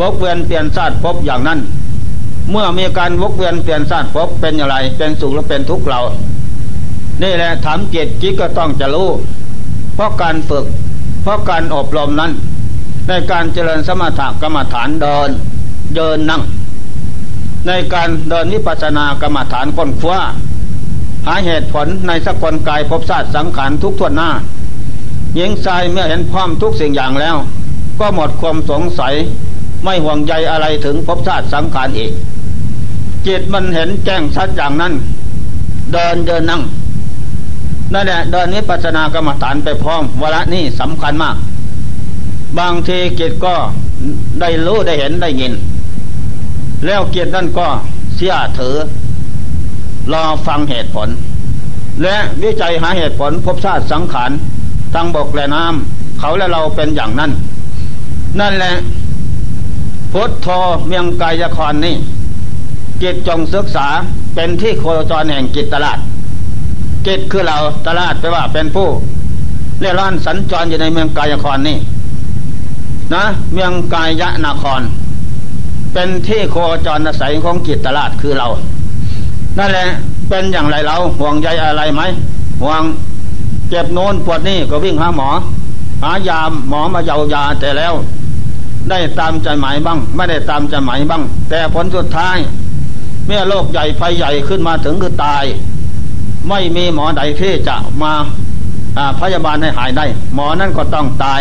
[0.00, 1.58] วกเวียนเปลี่ยนชาติพบอย่างนั้น
[2.50, 6.00] เมื่อมีการวกเวียนเปลี่ยนชาติพบเป็นอย่างไร เป็นสุขหรือเป็นทุกข์เรา
[7.22, 9.08] นี่แหละถามจิตจิตก็ต้องจะรู้
[9.94, 10.64] เพราะการฝึก
[11.22, 12.32] เพราะการอบรมนั้น
[13.08, 15.28] ในการเจริญสมถกรรมฐานเดิน
[15.96, 16.42] เดินนั่ง
[17.66, 20.20] ในการเดินวิปัสสนากรรมฐานค้นคว้า
[21.26, 24.30] หาเหตุผลในสกลกายภพศาสตร์สังขารทุกทวนหน้า
[25.34, 27.36] หญิงชายเมื่อเห็นพร้อมทุกสิ่งอย่างแล้ว
[28.00, 29.14] ก็หมดความสงสัย
[29.84, 32.12] ไม่ห่วงใยอะไรถึงภพชาติสังขารอีก
[33.26, 34.92] จิตมันเห็นแจ้งชัดอย่างนั้น
[35.92, 36.62] เดินเดินนั่ง
[37.92, 41.36] นั่นแหละเดินนี้ปัจนากรรมฐานไปพร้อมวละนี่สำคัญมาก
[42.58, 43.54] บางทีจิตก็
[44.40, 45.52] ได้รู้ได้เห็นได้ยิน
[46.86, 47.66] แล้วจิตนั่นก็
[48.14, 48.76] เสียถือ
[50.12, 51.08] รอฟังเหตุผล
[52.02, 54.30] และวิจัยหาเหตุผลพบชาติสังขาร
[54.94, 57.30] ทั้งบกและน้ำเขาและเราเป็นอย่างนั้น
[58.40, 58.72] นั่นแหละ
[60.12, 60.48] พุทโธ
[60.86, 61.96] เมียงกายครนี่
[63.02, 63.86] จิตจงศึกษา
[64.34, 65.98] เป็นที่โคจรแห่งจิตตลาด
[67.06, 68.88] จิตคือเราตลาดแปลว่าเป็นผู้
[69.80, 71.78] เล่ร่อนสัญจรอยู่ในเมืองกายครนี่
[73.14, 74.80] นะ เมืองกายะนคร
[75.92, 78.48] เป็นที่โคจรอาศัยของจิตตลาดคือเรา
[79.58, 79.88] นั่นแหละ
[80.28, 82.02] เป็นอย่างไรเราห่วงใยอะไรไหม
[82.62, 82.82] ห่วง
[83.68, 85.30] เจ็บโน้นปวดนี่ก็วิ่งหาหมอ
[86.02, 87.94] หายาหมอมาเยายาแต่แล้ว
[88.90, 92.36] ได้ตามใจหมายบ้าง ไม่ได้ตามใจหมายบ้าง แต่ผลสุดท้าย
[93.26, 95.44] เมื่อโรคใหญ่ไฟใหญ่ขึ้นมาถึงคือตาย
[96.48, 98.12] ไม่มีหมอใดที่จะมา
[99.20, 101.40] พยาบาลให้หายได้ หมอนั่นก็ต้องตาย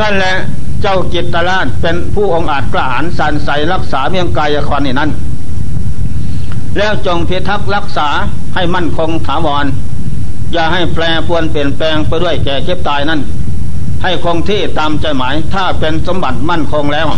[0.00, 0.34] นั่นแหละ
[0.82, 5.10] เจ้ากิตตลาดเป็นผู้องอาจกล้าหาญสันใสรักษาเมียงกายครนี่นั้น
[6.78, 8.08] แล้วจงพิทักษ์รักษา
[8.54, 9.66] ให้มั่นคงถาวร
[10.52, 13.20] อย่าให้แปรปวนเปลี่ยนแปลงไปด้วยแก่เจ็บตายนั้น
[14.02, 17.08] ให้คงที่ตามใจหมายถ้าเป็นสมบัติมั่นคงแล้ว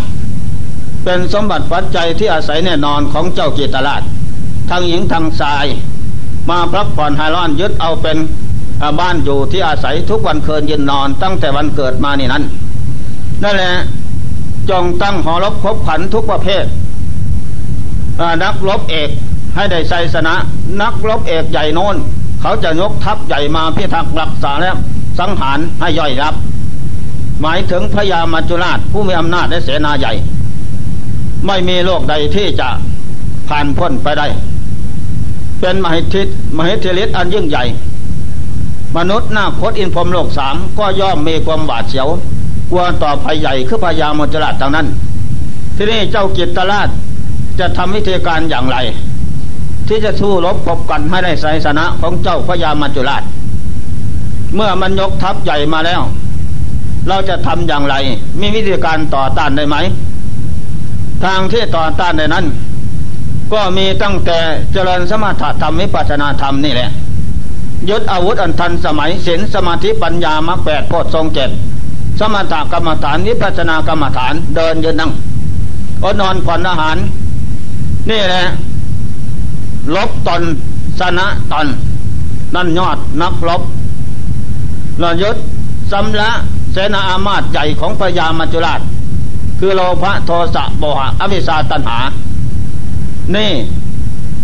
[1.04, 4.02] เป็นสมบัติปัจจัยที่อาศัยแน่นอนของเจ้าจิตลาด
[4.70, 5.66] ทั้งหญิงทั้งชาย
[6.50, 8.18] มาพักผ่อนหายร้อนยึดเอาเป็น
[9.00, 12.44] บ้านอยู่ที่อาศัยทุกวันคืนยืนนอนตั้งแต่วันเกิดมานี่นั้น
[13.44, 13.74] นั่นแหละ
[14.70, 16.64] จงตั้งหอรบคบขันทุกประเภท
[18.42, 19.10] นักรบเอก
[19.54, 20.34] ให้ได้ชัยชนะ
[20.80, 21.96] นักรบเอกใหญ่โน้น
[22.40, 24.76] เขาจะยกทัพใหญ่มาพิทักษ์รักษาแล้ว
[25.18, 26.34] สังหารให้ย่อยยับ
[27.40, 30.12] หมายถึงพระยามัจจุราชผู้มีอำนาจในเสนาใหญ่
[31.46, 32.68] ไม่มีโลกใดที่จะ
[33.48, 34.26] ผ่านพ้นไปได้
[35.60, 36.22] เป็นมหิทธิ
[36.56, 37.64] มหิทธิฤทธิ์อันยิ่งใหญ่
[38.96, 42.08] มนุษย์หน้าคตอินพรมโลกสามก็ย่อมมีความหวาดเสียว
[42.70, 44.86] กลัวต่อภัยใหญ่คือพญามจจุราชทางนั้น
[45.76, 46.88] ที่นี่เจ้ากิตตราช
[47.60, 48.76] จะทำวิธีการอย่างไร
[49.88, 53.22] ที่จะสู้รบพบกันให้ได้ไสชนะของเจ้าพญามจจุราช
[54.54, 56.00] เมื่อมันยกทัพใหญ่มาแล้ว
[57.08, 57.94] เราจะทำอย่างไร
[58.40, 59.76] มีวิธีการต่อต้านได้ไหม
[61.24, 62.44] ทางที่ต่อต้านในนั้น
[63.52, 64.38] ก็มีตั้งแต่
[64.72, 66.90] เจริญสมถะธรรมวิปัสนาธรรมนี่แหละ
[67.88, 71.50] ยึดอาวุธอันทันสมัยศีลสมาธิปัญญามรรคแปดโพชฌงเจ็ด
[72.18, 75.10] สมถกรรมฐานวิปัสนากรรมฐานเดินยืนนั่ง
[76.02, 76.96] อดนอนผ่อนอาหาร
[78.10, 78.44] นี่แหละ
[79.94, 80.42] ลบตน
[81.00, 81.66] สนะตน
[82.54, 83.62] นั่นยอดนักลบ
[85.02, 85.36] นยุด
[85.92, 86.30] สำละ
[86.72, 88.80] เสนาอามาตใหญ่ของพญามัจจุราช
[89.58, 91.98] คือโลภะโทสะโมหะอวิชาตันหา
[93.34, 93.52] นี่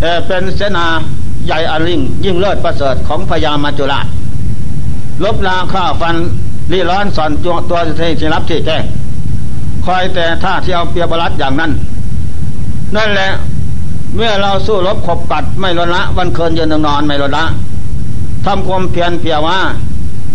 [0.00, 0.86] เเป็นเสนา
[1.46, 4.06] ใหญ่อริงยิ่งเลิศประเสริฐของพญามัจจุราช
[5.24, 6.16] ลบลาข้าฟัน
[6.72, 7.78] รีร้อนสอนตัวตัว
[8.20, 8.82] ที่รับที่แจ้ง
[9.84, 11.70] คอยแต่ท่าที่เอาเปียบรัดอย่างนั้น
[12.96, 13.30] นั่นแหละ
[14.14, 17.44] เมื่อเราสู้รบขบกัดไม่ลดละ วันเคินยืนนอนไม่ลดละ
[18.46, 19.58] ทำความเพียรเพียว่า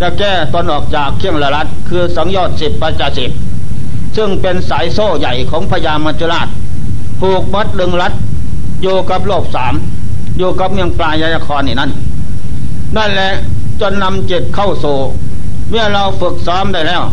[0.02, 3.32] จะแก้ตนออกจากเครื่องละลัด คือสังยอดสิบปัจจสิบ
[4.16, 6.48] ซึ่งเป็นสายโซ่ใหญ่ของพญามัจจุราช
[7.20, 8.14] ผูกมัดดึงรัด
[8.82, 9.74] อยู่กับโลกสาม
[10.38, 11.92] อยู่กับเมืองปลายยครนี่นั่น
[12.98, 13.32] นั่นแหละ
[13.82, 14.98] จนนำจิตเข้าสู่
[15.70, 17.04] เมื่อเราฝึกซ้อมได้แล้ว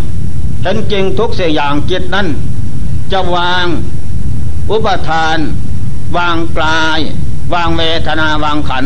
[0.62, 2.26] เห็นจริงทุกเสียอย่างจิตนั้น
[3.12, 3.66] จะวาง
[4.70, 5.38] อุปทาน
[6.16, 6.98] วางกลาย
[7.52, 8.84] วางเวทนาวางขัน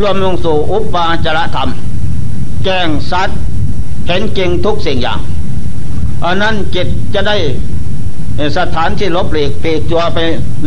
[0.00, 1.70] รวมลงสู่อุปาจารธรรม
[2.64, 3.30] แจ้งสัต
[4.06, 5.20] เห็นจริงทุกสิ่งอย่าง
[6.24, 7.36] อันนั้นจิตจะได้
[8.58, 10.18] สถานที่ลบหลีกปีกตัวไป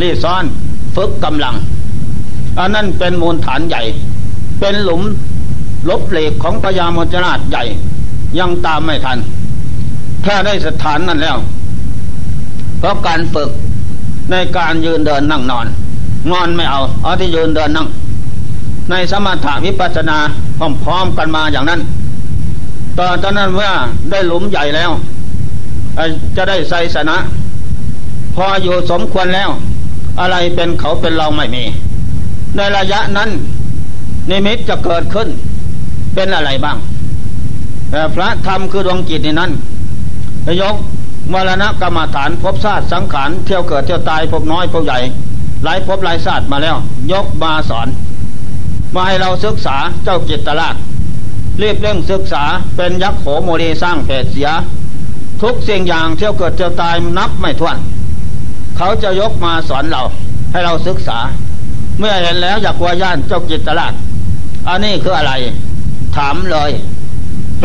[0.01, 0.43] รีซ้อน
[0.95, 1.55] ฝึกกำลัง
[2.59, 3.81] อันนั้นเป็นมูลฐานใหญ่
[4.59, 5.01] เป็นหลุม
[5.89, 7.63] ลบเหล็กของพญามจราชใหญ่
[8.39, 9.17] ยังตามไม่ทัน
[10.25, 11.37] ถ้าได้สถานนั้นแล้ว
[12.79, 13.49] เพราะการฝึก
[14.31, 15.65] ในการยืนเดินนั่งนอน
[16.31, 17.87] นอนไม่เอา เอาที่ยืนเดินนั่ง
[18.89, 20.17] ในสมถะวิปัสนา
[20.83, 21.81] พร้อมๆกันมาอย่างนั้น
[22.97, 23.71] ตอนตอนนั้นเมื่อ
[24.11, 24.91] ได้หลุมใหญ่แล้ว
[26.35, 27.17] จะได้ใส่สนะ
[28.35, 29.49] พออยู่สมควรแล้ว
[30.19, 31.63] อะไรเป็นเขาเป็นเราไม่มี
[32.55, 33.29] ในระยะนั้น
[34.29, 35.27] นิมิตจะเกิดขึ้น
[36.13, 36.77] เป็นอะไรบ้าง
[38.15, 39.51] พระธรรมคือดวงจิตในนั้น
[40.61, 40.75] ยก
[41.31, 44.99] มรณะกรรมฐานพบชาติสังขารเที่ยวเกิดเที่ยวตายพบน้อยพบใหญ่
[45.63, 46.75] หลายพบหลายชาติมาแล้ว
[47.11, 47.87] ยกมาสอน
[48.93, 50.75] มาให้เราศึกษาเจ้าจิตตลาด
[51.61, 52.43] รีบเร่งศึกษา
[52.75, 54.49] เป็นยักษ์โหโมดีสร้างเพศเสีย
[55.41, 57.77] ทุกสิ่งอย่างเที่ยวเกิดเที่ยวตายนับไม่ถ้วน
[58.77, 60.01] เขาจะยกมาสอนเรา
[60.51, 61.17] ให้เราศึกษา
[61.99, 63.93] เมื่อเห็นแล้วอยากว่าย่านเจ้าจิตตลาด
[64.67, 65.33] อันนี้คืออะไร
[66.15, 66.71] ถามเลย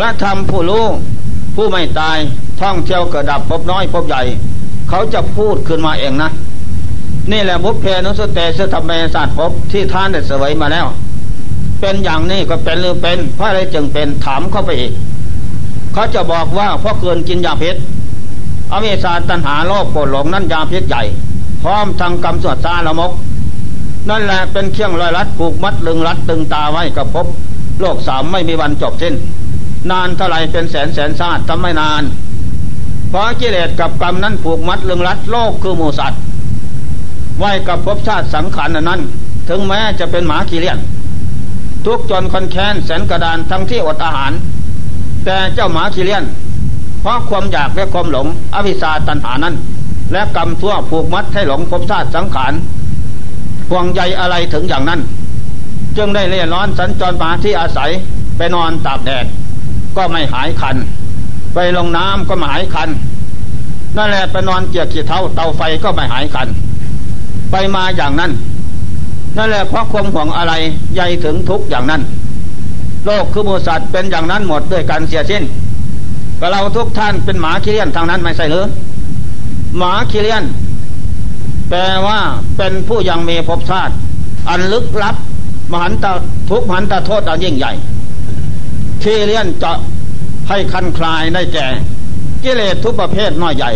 [0.03, 0.85] ระธรรมผู้รู้
[1.55, 2.19] ผู้ไม่ตาย
[2.61, 4.23] ท่องเที่ยวกิดดับพบน้อยพบใหญ่
[4.89, 6.31] เขาจะพูดขึ้นมาเองนะ
[7.31, 10.87] นี่แหละบุพเพนุสเตสธรรมเมศาสตร์พบที่ท่านได้เสวยมาแล้ว
[11.81, 14.93] เป็นอย่างนี้ก็เป็นหรือเป็นเพราะอะไรจึงเป็นถามเข้าไปอีก
[15.93, 17.77] เขาจะบอกว่าเพราะเกินกินยาพิษ
[18.73, 21.03] อเมศาตันหาโลภโกรหลงนั่นยาพิษใหญ่
[21.63, 23.13] พร้อมทางกรรมสวดซาละมก
[24.09, 27.27] นั่นแหละเป็นเครื่องลอยรัดผูกมัดลึงรัดตึงตาไว้กับพบ
[27.81, 29.15] โลกสามไม่มีวันจบสิ้น
[29.91, 32.03] นานเท่าไรเป็นแสนแสนชาติทำไม่นาน
[33.09, 36.21] เพราะกิเลสกับกรรมนั้นผูกมัดลึงรัดโลกคือหมูสัตว์
[37.39, 39.01] ไว้กับภพชาติสังขารนั้น
[39.49, 40.79] ถึงแม้จะเป็นหมาขี้เลี้ยน
[41.87, 44.33] ทุกจนคนแค้นแสนกระดานทั้งที่อดอาหาร
[45.25, 46.25] แต่เจ้าหมาขี้เลี้ยน
[47.01, 49.55] เพราะความอยากและความหลงอวิชาตันหานั้น
[50.13, 52.53] และกรรมทั่วผูกมัดให้หลงภพชาติสังขาร
[53.71, 55.01] ห่วงใยอะไรถึงอย่างนั้น
[55.97, 57.91] จึงได้เลี่ยร้อนสัญจรมาที่อาศัย
[58.37, 59.27] ไปนอนตากแดด
[59.97, 60.77] ก็ไม่หายคัน
[61.55, 62.89] ไปลงน้ำก็ไม่หายคัน
[63.97, 66.49] นั่นแหละไปนอนเกียกขีดเท้าเตาไฟก็ไม่หายคัน
[67.51, 68.31] ไปมาอย่างนั้น
[69.37, 70.53] นั่นแหละเพราะความห่วงอะไร
[70.95, 72.03] ใหญ่ถึงทุกอย่างนั้น
[73.05, 75.43] โลกคือมูสัตว์เป็นอย่างนั้นหมดด้วยการเสียสิ้น
[76.41, 78.67] ก็เราทุกท่านเป็นหมาขี้เลี้ยนทางนั้นไม่ใช่หรือ
[79.77, 80.43] หมาขี้เลี้ยน
[81.69, 82.19] แปลว่า
[82.57, 83.95] เป็นผู้ยังมีภพชาติ
[84.49, 85.17] อันลึกลับ
[85.73, 86.07] มหันต
[86.51, 87.73] ทุกมหันตโทษอันยิ่งใหญ่
[89.03, 89.73] ที่เลี้ยนจะ
[90.49, 91.67] ให้คันคลายได้แก่
[92.45, 93.71] กิเลสทุกประเภทน้อยใหญ่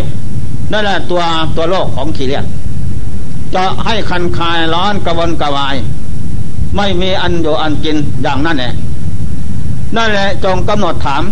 [0.73, 1.23] นั่นแหละตัว
[1.57, 2.45] ตัวโลกของขี้เลียน
[3.55, 5.77] จะให้คันคลายร้อนกระวนกระวาย
[6.77, 8.73] ไม่มีอันอยู่อันกินอย่างนั้นแหละ
[9.97, 11.23] นั่นแหละจงกำหนดถาม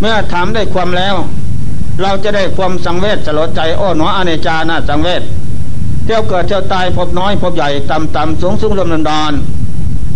[0.00, 1.14] เมื่อถามได้ความแล้ว
[2.02, 5.22] เราจะได้ความสังเวชสลดใจโอ้หนออเนจานาสังเวช
[6.04, 9.32] เที่ยวเกิดเที่ยวตายพบน้อยพบใหญ่ต่ำต่ำสูงสูงลมดอน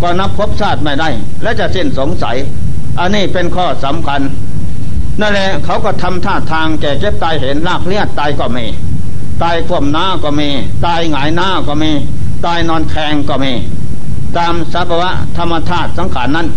[0.01, 1.09] ก็นับพบชาติไม่ได้
[1.43, 2.37] และจะสิ้นสงสัย
[2.99, 4.21] อันนี้เป็นข้อสำคัญ
[5.19, 8.65] นั่นแหละเขาก็ทำท่าทางแก่เจ็บตายเห็นลากเลียดตายก็มี
[9.43, 10.49] ตายคว่ำหน้าก็มี
[10.85, 11.91] ตายหงายหน้าก็มี
[12.45, 13.51] ตายนอนแขงก็มี
[14.37, 16.47] ตามสภาวะธรรมธาตุสังขารนั้น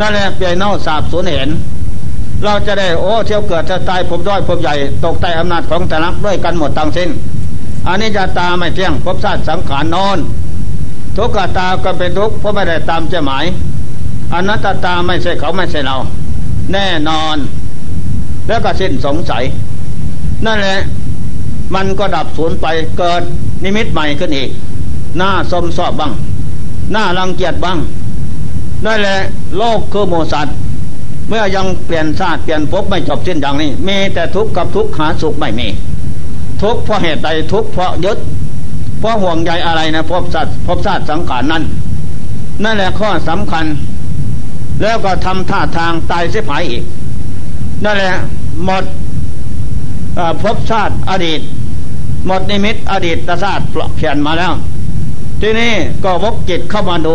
[0.00, 1.50] นั่นแหละเปียเน่าสาบสูญเห็น
[2.44, 7.08] เราจะได้โอ้เที่ยวเกิดจะตายพบด้อยพบใหญ่ ตกใต้อำนาจของแต่ลักด้วยกันหมดทั้งสิ้น
[7.88, 10.18] อันนี้จะตาไม่เที่ยงพบชาติสังขารนอน
[11.16, 13.44] ทุกขตาก็เป็นทุกข์เพราะไม่ได้ตามใจหมาย
[14.34, 15.96] อนัตตาไม่ใช่เขาไม่ใช่เรา
[16.72, 17.36] แน่นอน
[18.46, 19.44] แล้วก็สิ้นสงสัย
[20.46, 20.78] นั่นแหละ
[21.74, 22.66] มันก็ดับสูญไป
[22.98, 23.22] เกิด
[23.64, 24.48] นิมิตใหม่ขึ้นอีก
[25.16, 26.12] หน้าสมสอบบ้าง
[26.92, 27.78] หน้ารังเกียจบ้าง
[28.84, 29.18] นั่นแหละ
[29.56, 30.48] โลกคือโมสัต
[31.28, 35.68] เมื่อยังเปลี่ยนชาติเปลี่ยนภพไม่จบสิ้นอย่างนี้ มีแต่ทุกข์กับทุกข์หาสุขไม่มี
[36.62, 38.18] ทุกข์เพราะเหตุใดทุกข์เพราะยึด
[39.04, 41.62] เพราะห่วงใยอะไรนะพบสัตว์พบชาติสังขารนั้น
[42.64, 43.66] นั่นแหละข้อสำคัญ
[44.82, 46.82] แล้วก็ทำท่าทางตายเสียหายอีก
[47.84, 48.12] นั่นแหละ
[48.64, 48.84] หมด
[50.42, 51.40] พบชาติอดีต
[52.26, 53.62] หมดนิมิตอดีตชาติ
[53.96, 54.52] เขียนมาแล้ว
[55.40, 55.72] ที่นี่
[56.04, 57.14] ก็วกจิตเข้ามาดู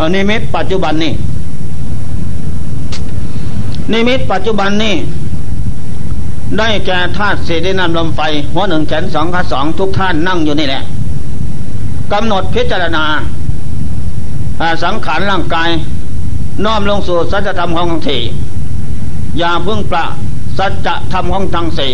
[0.00, 1.12] อนิมิตปัจจุบันนี่
[3.92, 4.94] นิมิตปัจจุบันนี่
[6.56, 8.20] ได้แก่ธาตุสี่ดินน้ำลมไฟ
[8.52, 10.82] หัวหนึ่งแขนสองขาสองทุกท่านนั่งอยู่นี่แหละ
[12.12, 13.04] กำหนดพิจารณา
[14.84, 15.70] สังขารร่างกาย
[16.64, 18.22] น้อมลงสู่สัจธรรมของทั้งสี่
[19.38, 20.04] อย่าพึ่งประ
[20.58, 21.92] สัจธรรมของทั้งสี่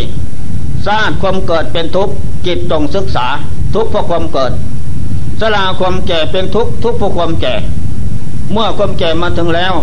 [0.86, 2.14] สร้างความเกิดเป็นทุกข์
[2.46, 3.26] จิตตรงศึกษา
[3.74, 4.52] ทุกข์เพราะความเกิด
[5.40, 7.54] สลาความแก่เป็นทุกข์ทุกข์เพราะความแก่
[8.52, 9.74] เมื่อความแก่มาถึงแล้ว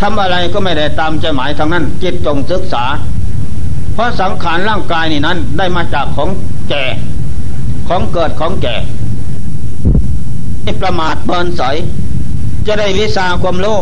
[0.00, 2.84] ทำอะไรก็ไม่ได้ตามใจหมายทางนั้น จิตจงศึกษา
[3.96, 6.28] เพราะสังขารร่างกายนี่นั้น ได้มาจากของ
[6.68, 6.84] แก่
[7.88, 8.74] ของเกิดของแก่
[10.82, 11.62] ประมาทเบินใส
[12.66, 13.78] จะได้วิสาความรู้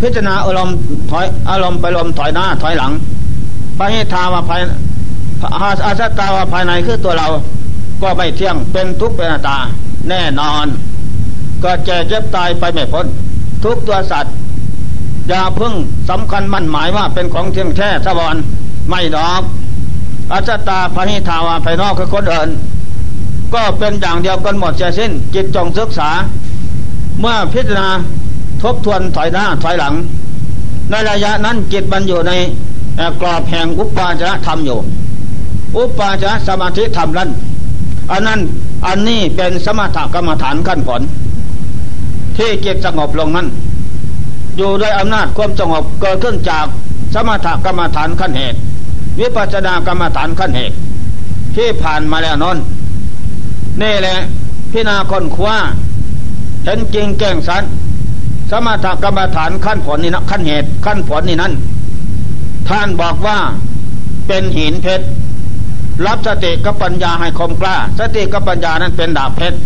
[0.00, 0.76] พิจารณาอารมณ์
[1.10, 2.92] ถอยอารมณ์ไปลมถอยหน้าถอยหลัง
[3.78, 4.60] พระหิทาวาภาย
[5.84, 7.28] อาสตาวาภายในคือตัวเรา
[8.02, 9.58] ก็ไม่เที่ยงเป็นทุกข์เป็นตา
[10.08, 10.66] แน่นอน
[11.64, 13.06] ก็แก่เจ็บตายไปไม่พ้น
[13.64, 14.34] ทุกตัวสัตว์
[15.28, 15.74] อย่าพึ่ง
[16.10, 18.42] สำคัญมั่นหมายว่าเป็นของเที่ยงแท้สวรรค์
[18.92, 19.42] ไม่ดอก
[20.32, 22.48] อาจตาพระหิทาวาภายนอกคือคนเดิน
[23.54, 26.10] ก็เป็นอย่างเดียวกันหมดเสียสิ้น จิตจงศึกษา
[27.20, 27.88] เมื่อพิจารณา
[28.62, 29.94] ทบทวนถอยหน้าถอยหลัง
[30.90, 32.32] ในระยะนั้นจิตมันอยู่ใน
[33.20, 34.78] กรอบแห่งอุปาจารธรรมอยู่
[35.76, 37.28] อุปาจารสมาธิธรรมนั้น
[38.10, 38.40] อันนั้น
[38.86, 41.02] อันนี้เป็นสมถกรรมฐานขั้นผล
[42.36, 43.46] ที่จิตสงบลงนั้น
[44.56, 46.66] อยู่ด้วยอำนาจความสงบเกิดขึ้นจาก
[47.14, 48.58] สมถกรรมฐานขั้นเหตุ
[49.20, 50.76] วิปัสสนากรรมฐานขั้นเหตุ
[51.56, 52.58] ที่ผ่านมาแล้วนน
[53.82, 54.18] นี่แหละ
[54.72, 55.56] พี่นาคนคว้า
[56.64, 57.62] เห็นจริงแก่งสัน
[58.50, 61.52] สมถกรรมฐานขั้นผลนี่นะขั้นเหตุขั้นผลนี่นั้น
[62.68, 63.38] ท่านบอกว่า
[64.26, 65.06] เป็นหินเพชร
[66.06, 69.58] รับสติกับปัญญาให้คมกล้า สติกับปัญญานั้นเป็นดาบเพชร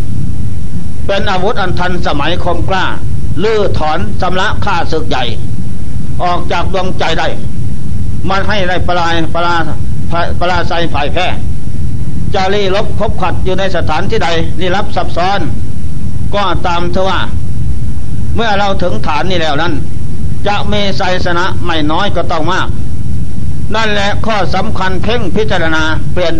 [1.06, 2.84] เป็นอาวุธอันทันสมัยคมกล้า
[3.42, 5.24] ลื้อถอนสำละฆ่าศึกใหญ่
[6.22, 7.26] ออกจากดวงใจได้
[8.30, 9.56] มันให้ได้ปลายปลา
[10.40, 11.26] ปลาใสฝ่ายแพ้
[12.34, 14.28] จารีลบคบขัดอยู่ในสถานที่ใด
[14.60, 15.40] นี่รับซับซ้อน
[16.34, 17.20] ก็ตามเทว่า
[18.34, 19.72] เมื่อเราถึงฐานนี้แล้วนั้น
[20.46, 22.68] จะมีไสสนะไม่น้อยก็ต้องมาก
[23.74, 26.34] นั่นแหละข้อสำคัญเพ่งพิจารณาเปลี่ยน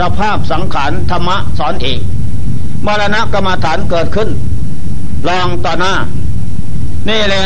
[0.00, 2.00] สภาพสังขารธรรมะสอนอีก
[2.86, 4.28] มรณะกรรมฐานเกิดขึ้น
[5.28, 5.92] ลองต่อหน้า
[7.08, 7.42] นี่แหละ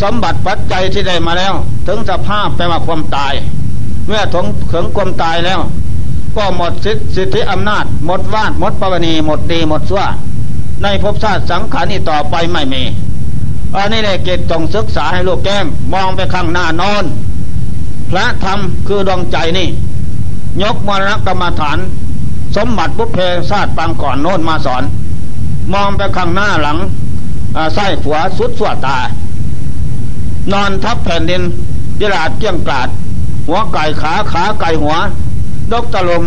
[0.00, 1.54] สมบัติปัจจัยที่ได้มาแล้ว
[1.86, 3.34] ถึงสภาพแปลว่าความตาย
[4.06, 5.60] เมื่อถึงถึงความตายแล้ว
[6.36, 6.72] ก็หมด
[7.16, 10.04] สิทธิอำนาจ หมดวาดหมดปวณีหมดดีหมดซั่ว
[10.82, 12.82] ในภพชาติสังขารนี้ต่อไปไม่มี
[13.74, 17.04] อันนี้เลยเกตต้องศึกษาให้ลูกแก้มมองไปข้างหน้านอน
[18.10, 19.68] พระธรรมคือดวงใจนี่
[20.62, 21.78] ยกมรณกรรมฐาน
[22.56, 23.18] สมบัติบุพเพ
[23.50, 24.82] ศาสตร์ปางก่อนโน้นมาสอน
[25.72, 26.78] มองไปข้างหน้าหลัง
[27.74, 28.98] ไส้ขัวสุดสวดตา
[30.52, 31.42] นอนทับแผ่นดิน
[32.00, 32.88] ยิราดเกี้ยงกราด
[33.46, 34.96] หัวไก่ขาขาไก่หัว
[35.72, 36.24] นกตะลม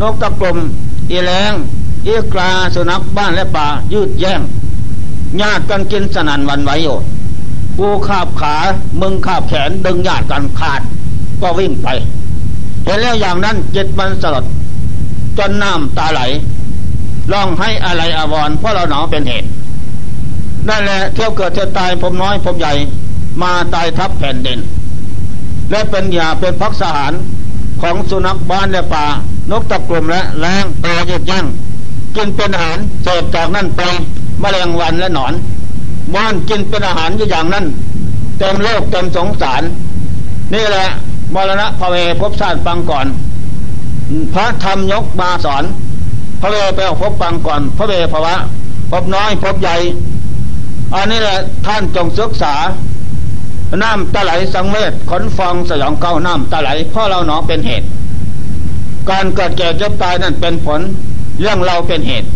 [0.00, 0.56] นกตะกลม
[1.10, 1.52] อีแรง
[2.04, 4.40] เอีกลาสุนัขบ้านและป่ายืดแย่ง
[5.40, 6.96] ญาติกันกินสนันวันไหวอยู่
[7.78, 8.54] กูขาบขา
[9.00, 10.80] มึงขาบแขนดึงญาติกันขาด
[11.42, 11.88] ก็วิ่งไป
[12.84, 14.44] เห็นแล้วอย่างนั้นจิตมันสลด
[15.38, 16.20] จนน้ำตาไหล
[17.32, 19.48] ร้องให้อะไรอาวรเพราะเราหนอเป็นเหตุ
[20.68, 22.72] นั่นแหละเที่ยวเกิดเที่ยวตายผมน้อยผมใหญ่
[23.42, 24.58] มาตายทับแผ่นดิน
[25.70, 27.12] และเป็นยาเป็นพักสหาร
[27.82, 29.04] ของสุนัขบ้านและป่า
[29.50, 31.46] นกตะกลุ่มและแรงปลาเยืดย่าง
[32.16, 33.80] กินเป็นอาหารเสพจากนั่นไป
[34.42, 35.32] มแมลงวันและหนอน
[36.14, 37.64] บ้านกินเป็นอาหารอย่างนั้น
[38.38, 39.62] เต็มโลกเต็มสงสาร
[40.54, 40.86] นี่แหละ
[41.34, 43.06] มรณะพระเวพบชาติปังก่อน
[44.34, 45.64] พระธรรมยกมาสอน
[46.40, 48.34] พระเวไปพบปังก่อน พระเวภาวะ
[48.90, 49.76] พบน้อยพบใหญ่
[50.94, 52.54] อันนี้แหละท่านจงศึกษา
[53.82, 57.86] น้ำตะไหลสังเวชขนฟองสยองเก้าน้ำตะไหลพราะเราหนอเป็นเหตุ
[59.10, 60.80] การเกิดแก่เจ็บตายนั่นเป็นผล
[61.40, 62.28] เรื่องเราเป็นเหตุ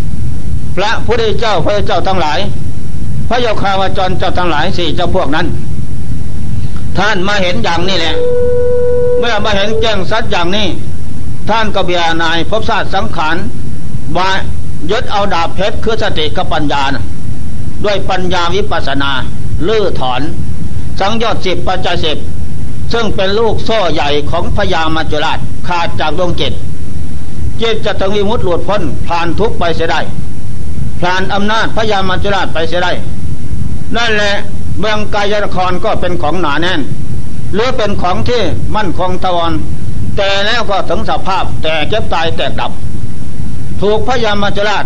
[0.76, 2.38] พระพุทธเจ้าพระเจ้าทั้งหลาย
[3.28, 5.46] พระโยคาวจรเจ้าทั้งหลายสี่เจ้าพวกนั้น
[6.98, 8.14] ท่านมาเห็นอย่างนี้แหละ
[9.18, 10.66] เมื่อมาเห็นแจ้งสัตว์อย่างนี้
[11.48, 13.36] ท่านก็เบียนายพบศาสตร์สังขาร
[14.16, 14.28] วา
[14.90, 16.82] ยึดเอาดาบเพชรคือสติกับปัญญา
[17.84, 19.10] ด้วยปัญญาวิปัสนา
[19.66, 20.20] ลื้อถอน
[21.00, 22.18] สังยอดสิบปัจจัยสิบ
[22.92, 26.52] ซึ่งเป็นลูกโซ่ใหญ่ของพญามัจจุราชขาดจากดวงจิต
[27.60, 30.00] จิตจะถึงวิมุตติหลุดพ้นผ่านทุกไปเสียได้
[31.00, 32.92] ผ่านอำนาจพญามัจจุราชไปเสียได้
[33.96, 34.34] นั่นแหละ
[34.78, 36.80] เมืองกายนครก็เป็นของหนาแน่น
[37.54, 38.42] หรือเป็นของที่
[38.76, 39.52] มั่นคงตะวัน
[40.16, 42.72] แต่แล้วก็ถึงสภาพแต่เจ็บตายแตกดับ
[43.80, 44.84] ถูกพญามัจจุราช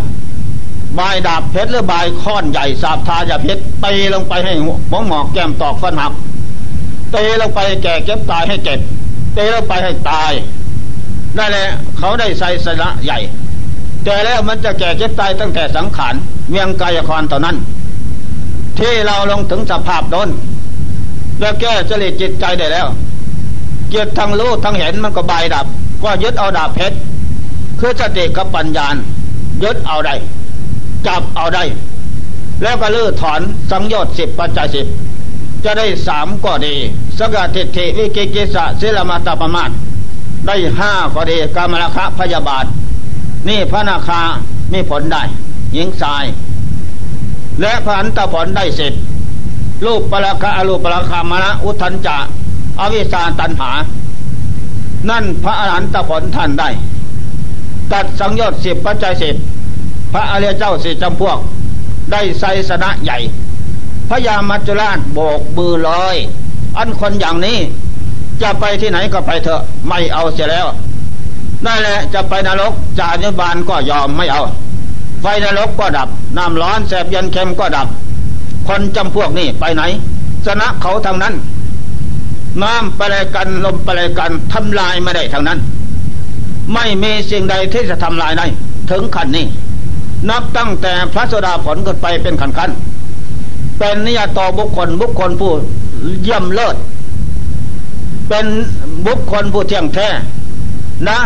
[0.98, 4.52] บายดาบเพชรหรือบายค้อนใหญ่สาบทายาเพชรตีลงไปให้
[4.90, 6.12] หมองหมอกแก้มตอกฟันหัก
[7.14, 8.78] ตีลงไปแก่เก็บตายให้เจ็บ
[9.36, 10.32] ตีลงไปให้ตาย
[11.36, 11.68] นั่นแหละ
[11.98, 13.18] เขาได้ใส่สระใหญ่
[14.04, 16.14] แต่แล้วมันจะแก่เก็บตายตั้งแต่สังขาร
[16.50, 17.56] เวียงกายครเท่านั้น
[18.78, 20.28] ที่เราลงถึงสภาพโดน
[21.40, 22.86] แล้วแก้จริตจิตใจได้แล้ว
[23.88, 25.66] เกียรติทั้งรู้ทั้งเห็นมันก็บายดับ
[26.02, 26.96] ก็ยึดเอาดาบเพชร
[27.80, 28.86] คือสติกับปัญญา
[29.62, 30.14] ยึดเอาได้
[31.06, 31.64] จับเอาได้
[32.62, 33.40] แล้วก็ลื้อถอน
[33.70, 34.86] สังโยชน์สิบปัจจัยสิบ
[35.64, 36.74] จะได้สามก็ดี
[37.18, 39.70] สกาติทิวิกิกิสะศิลมาตาปมาต
[40.46, 42.64] ได้ห้าก็ดีกามลคะพยาบาท
[43.48, 44.20] นี่พระนาคา
[44.72, 45.22] มีผลได้
[45.74, 46.24] หญิงชาย
[47.60, 48.92] และพันตผลได้สิบ
[49.84, 52.16] รูปปราคาอรูปปราคามณะอุทันจะ
[52.80, 53.70] อวิชาตันหา
[55.10, 56.68] นั่นพระอรหันตผลท่านได้
[57.92, 59.36] ตัดสังยชน์สิบปัจจัยสิบ
[60.12, 61.38] พระอริยเจ้าสี่จำพวก
[62.12, 63.18] ได้ไซสนะใหญ่
[64.08, 66.16] พระยามัจจุราชโบกมือลอย
[66.76, 67.58] อันคนอย่างนี้
[68.42, 70.66] จะไปที่ไหนก็ไปเถอะไม่เอาเสียแล้ว
[71.66, 74.42] นั่นแหละจะไปนรกจาญบาลก็ยอมไม่เอา
[75.22, 77.86] ไฟนรกก็ดับน้ำร้อนแสบเย็นเค็มก็ดับ
[78.68, 79.82] คนจำพวกนี้ไปไหน
[80.46, 81.34] ชนะเขาทางนั้น
[82.62, 85.58] น้ำไปเลยกันลมไปเลยกันทำลายไม่ได้ทางนั้น
[86.72, 88.46] ไม่มีสิ่งใดที่จะทำลายได้
[88.90, 89.44] ถึงขั้นนี้
[90.30, 92.70] นับตั้งแต่พระสดาผลขึ้นไปเป็นขันขัน
[93.78, 95.52] เป็นนิยตบุคคลบุคคลผู้
[96.22, 96.76] เยี่ยมเลิศ
[98.28, 98.46] เป็น
[99.06, 100.08] บุคคลผู้เที่ยงแท้
[101.08, 101.18] นะ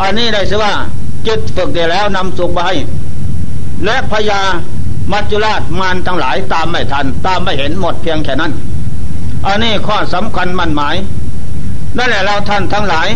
[0.00, 0.72] อันนี้ได้สิว่า
[1.26, 2.74] จิตฝึกได้แล้วนำสุขไปให้
[3.84, 4.40] และพญา
[5.12, 8.52] มัจจุราชมารทั้งหลายตามไม่ทัน ตามไม่เห็นหมดเพียงแค่นั้น
[9.46, 10.96] อันนี้ข้อสำคัญมั่นหมาย
[11.96, 13.08] นั่นแหละเราท่านทั้งหลาย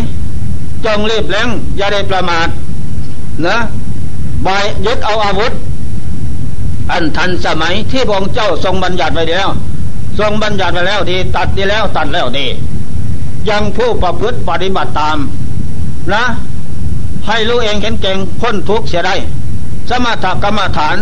[0.85, 1.47] จงรีบเร่ง
[1.77, 2.47] อย่าได้ประมาท
[3.47, 3.57] นะ
[4.45, 5.53] บายยึดเอาอาวุธ
[6.91, 9.49] อันทันสมัยที่พระองค์เจ้าทรงบัญญัติไว้แล้ว
[10.19, 12.45] ทรงบัญญัติไว้แล้วดีตัดดีแล้วตัดแล้วดี
[13.49, 15.17] ยังผู้ประพฤติปฏิบัติตาม
[16.13, 16.23] นะ
[17.27, 19.15] ให้รู้เองเห็นเก่งพ้นทุกข์เสียได้
[19.89, 20.97] สมถกรรมฐาน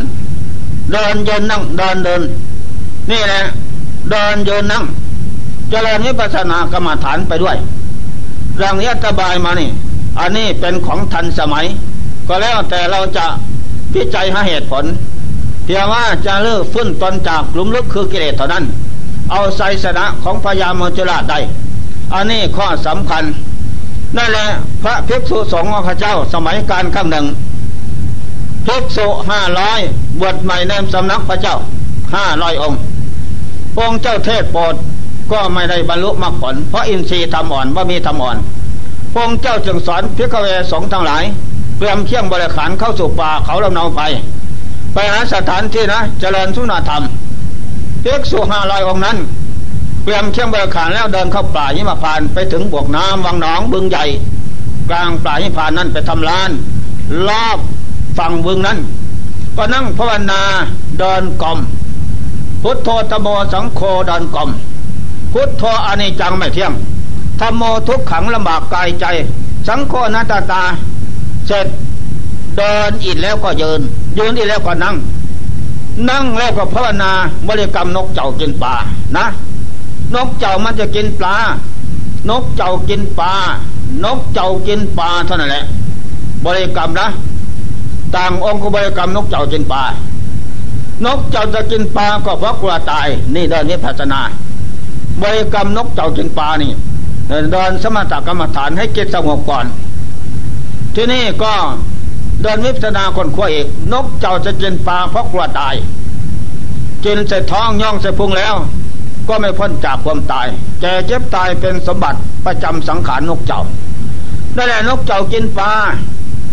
[0.91, 2.21] เดินยืนนั่งเดินเดิน
[3.11, 3.41] นี่แหละ
[4.09, 4.83] เดินยืนนั่ง
[5.69, 7.57] เจริญวิปัสสนากรรมฐานไปด้วย
[8.57, 9.69] เรื่องนี้สบายมานี่
[10.19, 11.65] อันนี้เป็นของทันสมัย
[12.29, 13.25] ก็แล้วแต่เราจะ
[13.93, 14.85] พิจัยหาเหตุผล
[15.65, 18.63] เพียงว่าจะเลิกฟื้นตนจากหลุมลึกคือกิเลสเท่านั้น
[19.31, 21.39] เอาไสสนะของพญามจุราชได้
[22.13, 23.23] อันนี้ข้อสำคัญ
[24.17, 24.47] นั่นแหละ
[24.83, 27.25] พระภิกษุสงฆ์ของข้าเจ้าสมัยการข้างหนึ่ง
[28.65, 29.79] ภิกษุห้าร้อย
[30.19, 31.55] บวชใหม่ในสำนักพระเจ้า
[32.15, 32.79] ห้าร้อยองค์
[33.79, 34.75] องค์เจ้าเทศโปรด
[35.31, 38.37] ก็ไม่ได้บรรลุมรรคผลเพราะอินทรีย์ทำอ่อนว่ามีทำอ่อน
[39.17, 41.23] องค์เจ้าจึงสอนพิกเวสงทั้งหลาย
[41.79, 44.01] เตรียมเคี่ยงบริขารเข้าสู่ป่าเขาลำเนาไป
[44.93, 47.03] ไปหาสถานที่นะเจริญสุนธรรม
[48.03, 49.17] ภิกษุห้าร้อยองนั้น
[50.03, 54.05] เตรียมเชียงบร์ขานแล้วเดินเข้าป่าหิมาพานไปถึงบวกน้ำวังหนองบึงใหญ่
[54.89, 56.49] กลางป่าหิมพานนั้นไปทำลาน
[57.27, 57.59] รอบ
[58.17, 58.77] ฝั่งบึงนั้น
[59.57, 60.41] ก็นั่งภาวนา
[60.99, 61.59] เดินกลม
[62.63, 64.49] พุทโธธโมสังโฆเดินกลม
[65.33, 66.73] พุทโธอนิจังไม่เที่ยง
[67.39, 69.05] ธโมทุกขังลำบากกายใจ
[69.67, 70.63] สังโฆนัตตา
[71.49, 71.67] เสร็จ
[72.57, 73.81] เดินอีกแล้วก็ยืน
[74.17, 74.95] ยืนอีกแล้วก็นั่ง
[76.09, 77.11] นั่งแล้วก็ภาวนา
[77.47, 78.73] บริกรรมนกเจ้ากินป่า
[79.17, 79.25] นะ
[80.15, 81.35] นกเจ้ามันจะกินปลา
[82.29, 83.33] นกเจ้ากินปลา
[84.03, 85.65] นกเจ้ากินปลาเท่านั้นแหละ
[86.45, 87.07] บริกรรมนะ
[88.15, 89.83] ต่างองค์ก็บริกรรมนกเจ้ากินปลา
[91.05, 94.19] นกเจ้าจะกินปลาก็เพราะกลัวตาย นี่เดินนี้พัฒนา
[95.21, 96.71] บริกรรมนกเจ้ากินปลานี่
[97.51, 99.65] เดินสมถกรรมฐานให้เกิดสงบก่อน
[100.95, 101.53] ที่นี่ก็
[102.41, 105.75] เดินวิปสนาคนขั้วเอกนกเจ้าจะกินปลาเพราะกลัวตาย
[107.05, 108.55] กินใส่ท้องย่องใส่พุงแล้ว
[109.27, 110.47] ก็ไม่พ้นจากความตาย
[110.81, 113.61] แก่เจ็บตายเป็นสมบัติประจำสังขารนกเจ้า
[114.55, 115.71] นั่นแหละนกเจ้ากินปลา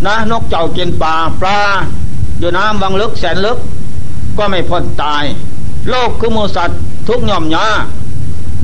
[0.06, 1.58] นะนกเจ้ากินปลาปลา
[2.38, 3.58] อยู่น้ำวังลึกแสนลึก
[4.38, 5.24] ก็ไม่พ้นตาย
[5.88, 7.66] โลกคือมูสัตว์ทุกย่อมยา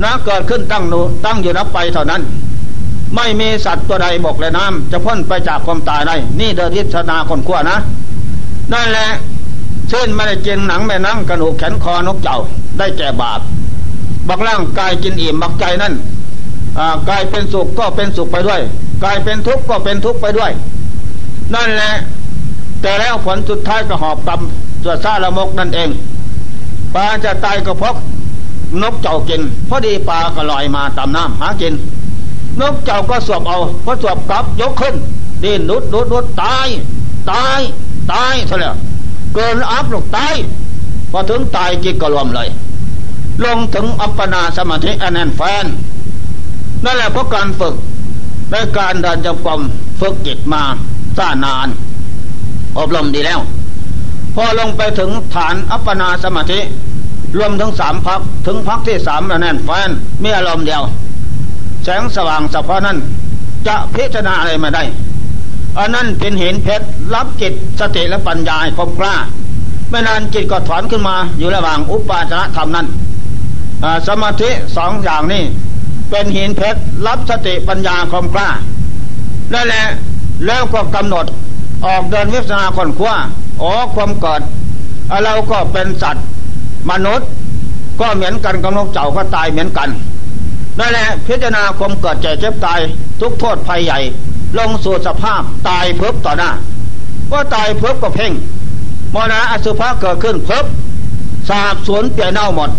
[0.03, 2.21] นะเกิดขึ้นตั้งนูตั้งอยู่นับไปเท่านั้น
[3.15, 7.77] ไม่มีสัตว์ตัวใดบกและน้ำจะพ้นไปจากความตายได้ นี่เดินวิชนาคนขั้วนะ
[8.73, 9.07] นั่นแหละ
[9.89, 12.37] เช่นไม่ได้กินหนังแม่นั่งกระดูกแขนคอนกเจ้า
[12.77, 13.39] ได้แก่บาป
[14.27, 15.93] บักร่างกายกินอิ่มบักใจนั่น
[17.09, 18.61] กายเป็นสุขก็เป็นสุขไปด้วย
[19.03, 20.51] กายเป็นทุกข์ก็เป็นทุกข์ไปด้วย
[21.53, 21.91] นั่นแหละ
[22.81, 24.41] แต่แล้วผลสุดท้ายก็หอบกรรม
[24.83, 25.89] ตัวซาละมกนั่นเอง
[26.93, 27.95] ปลาจะตายก็เพราะ
[28.81, 31.73] นกเจ้ากินพอดีปลาก็ลอยมาตามน้ำหากิน
[32.61, 34.95] นกเจ้าก็สวบเอาพอสวบกลับยกขึ้น
[35.43, 36.67] ดินนุดนุดนุดตาย
[37.31, 37.59] ตาย
[38.13, 38.71] ตายเท่าไหร่
[39.33, 40.33] เกินอัพลงตาย
[41.11, 42.49] พอถึงตายกินก็รวมเลย
[43.43, 45.65] ลงถึงอัปปนาสมาธิอันแน่นแฟน
[46.83, 47.75] นั่นแหละเพราะการฝึก
[48.51, 49.61] ในการเดินจงกรม
[49.99, 50.63] ฝึกจิตมา
[51.17, 51.67] ส้านาน
[52.77, 53.39] อบรมดีแล้ว
[54.35, 56.59] พอลงไปถึงฐานอัปปนาสมาธิ
[57.37, 59.89] รวมถึงสามพักถึงพักที่สามแน่นแฟน
[60.23, 60.83] มีอารมณ์เดียว
[61.83, 62.97] แสงสว่างเฉพาะนั้น
[63.67, 64.83] จะพิจารณาอะไรมาได้
[65.77, 69.15] อันนั้นเป็นเห็นเพชรรับจิตสติและปัญญาคมกล้า
[69.89, 72.87] ไม่นานจิตก็ถอนขึ้นมาอยู่ระหว่างอุปาจารธรรมนั้น
[74.07, 75.43] สมาธิสองอย่างนี้
[76.09, 78.49] เป็นหินเพชรรับสติปัญญาคมกล้า
[79.53, 79.85] นั่นแหละ
[80.45, 81.25] แล้วก็กำหนด
[81.85, 83.13] ออกเดินวิสนาคนขั้ว
[83.61, 84.41] อ๋อความเกิด
[85.23, 86.25] เราก็เป็นสัตว์
[86.91, 87.27] มนุษย์
[87.99, 89.89] ก็เหมือนกันกับนกเจ้าก็ตายเหมือนกัน
[90.79, 92.79] นั่นแหละพิจารณาความเกิดแก่เจ็บตาย
[93.19, 93.99] ทุกโทษภัยใหญ่
[94.57, 96.51] ลงสู่สภาพตายเพิบต่อหน้า
[97.31, 98.31] ก็ตายเพิบก็เพ่ง
[99.13, 100.65] มรณะอสุภะเกิดขึ้นเพิบ
[101.49, 102.69] สาบสวนเปี่ยเน่าหมด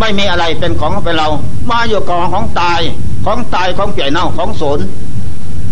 [0.00, 1.28] ไม่มีอะไรเป็นของเป็นเรา
[1.70, 2.80] มาอยู่กับของตาย
[3.24, 4.84] ของตายของเปี่ยเน่าของศูนย์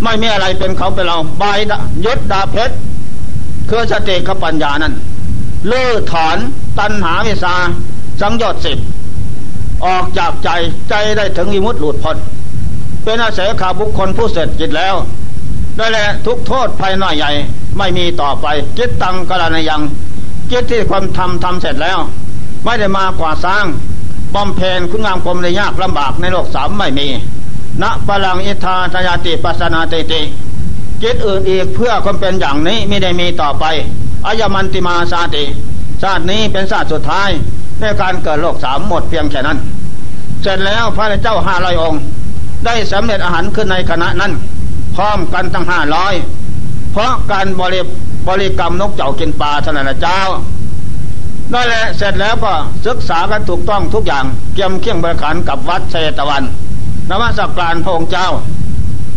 [0.02, 1.58] ไม่มีอะไรเป็นเขาเป็นเราใบาย
[2.04, 2.74] ยศดาเพชร
[3.68, 4.94] คือสติกับปัญญานั้น
[5.68, 6.36] เลื่อถอน
[6.78, 7.54] ตัณหาวิสา
[8.20, 8.78] สังยอดสิบ
[9.86, 10.50] ออกจากใจ
[10.88, 12.16] ใจได้ถึงวิมุตติหลุดพ้น
[13.04, 14.94] เป็นอาศัยขาบุคคลผู้เสร็จจิตแล้ว
[15.76, 17.30] ได้แหละทุกโทษภายน้อยใหญ่
[17.78, 18.46] ไม่มีต่อไป
[18.78, 19.82] จิตตังกรณยัง
[20.50, 21.98] จิตที่ความทำทำเสร็จแล้ว
[22.64, 23.64] ไม่ได้มากว่าสร้าง
[24.34, 27.06] บำเพ็ญคุณงามความในยากลำบากในโลกสามไม่มี
[27.82, 30.20] ณพลังอิทธาทยาติปัสนาติติ
[31.02, 33.64] จิตอื่นอีกเพื่อความเป็นอย่างนี้ไม่ได้มีต่อไป
[34.26, 35.44] อายมันติมาสาติ
[36.02, 37.30] ชาตินี้เป็นชาติสุดท้าย
[37.80, 39.58] ในการเกิดโลกสามหมดเพียงแค่นั้น
[40.43, 42.01] เสร็จแล้วพระเจ้าห้าร้อยองค์
[42.66, 44.32] ได้สำเร็จอาหารขึ้นในคณะนั้น
[44.97, 46.14] พร้อมกันทั้งห้าร้อย
[46.93, 47.80] เพราะการบริ
[48.28, 50.18] บริกรรมนกเจ้ากินปลาท่านเจ้า
[51.53, 52.53] นั่นแหละเสร็จแล้วก็
[52.86, 54.24] ศึกษากันถูกต้องทุกอย่าง
[54.55, 56.45] เกี่ยมเคี่ยงบริการกับวัดเชตวัน
[57.11, 58.28] นมัสการพระองค์เจ้า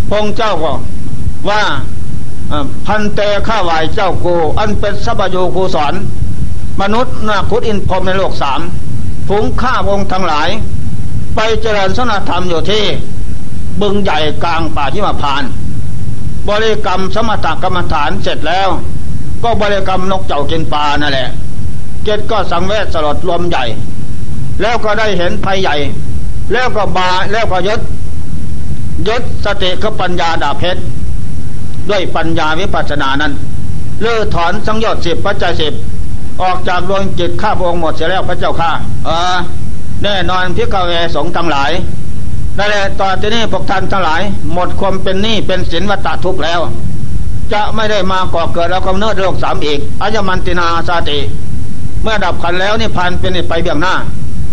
[0.09, 0.73] พระองค์เจ้าก็
[1.49, 1.61] ว่า
[2.85, 5.93] พันเตข้าไหวเจ้ากูอันเป็นสัพโยคูสอน
[6.81, 8.61] มนุษย์นาคุดอินพรมในโลกสาม
[9.29, 10.49] ผงข้าวงทั้งหลาย
[11.35, 12.83] ไปเจริญสนธรรมอยู่ที่
[13.81, 15.43] บึงใหญ่กลางป่าที่มาพาน
[16.49, 18.69] บริกรรมสมถกรรมฐานเสร็จแล้ว
[19.43, 21.29] ก็บริกรรมนกเจ้ากินปลานั่นแหละ
[22.03, 23.63] เกตก็สังเวชสลดรวมใหญ่
[24.61, 25.75] แล้วก็ได้เห็นภัยใหญ่
[26.53, 27.79] แล้วก็บาแล้วก็ยศ
[29.07, 30.81] ยศสติกับปัญญาดาเพชร
[31.89, 33.33] ด้วยปัญญาวิปัสสนานั้น
[34.01, 35.73] เลื่อถอนสังยอดสิบปัจจัยสิบ
[36.41, 38.71] ออกจากดวงจิตข้าพระองค์หมดเสียแล้วพระเจ้าข้า
[39.05, 39.37] เออ
[40.05, 41.71] แน่นอนพิกเวสงทั้งหลาย
[42.57, 44.21] นั่นแหละต่อที่นี้พวกท่านทั้งหลาย
[44.53, 46.59] หมดความเป็นหนี้เป็นสินวัตทุกข์แล้ว
[47.53, 51.19] จะไม่ได้มาก่อเกิดแล้วกำเนิดโลกสามอีกอายมันตินาสาติ
[52.01, 53.93] เมื่อดับขันแล้วนี่พันเป็นไปเบี่ยงหน้า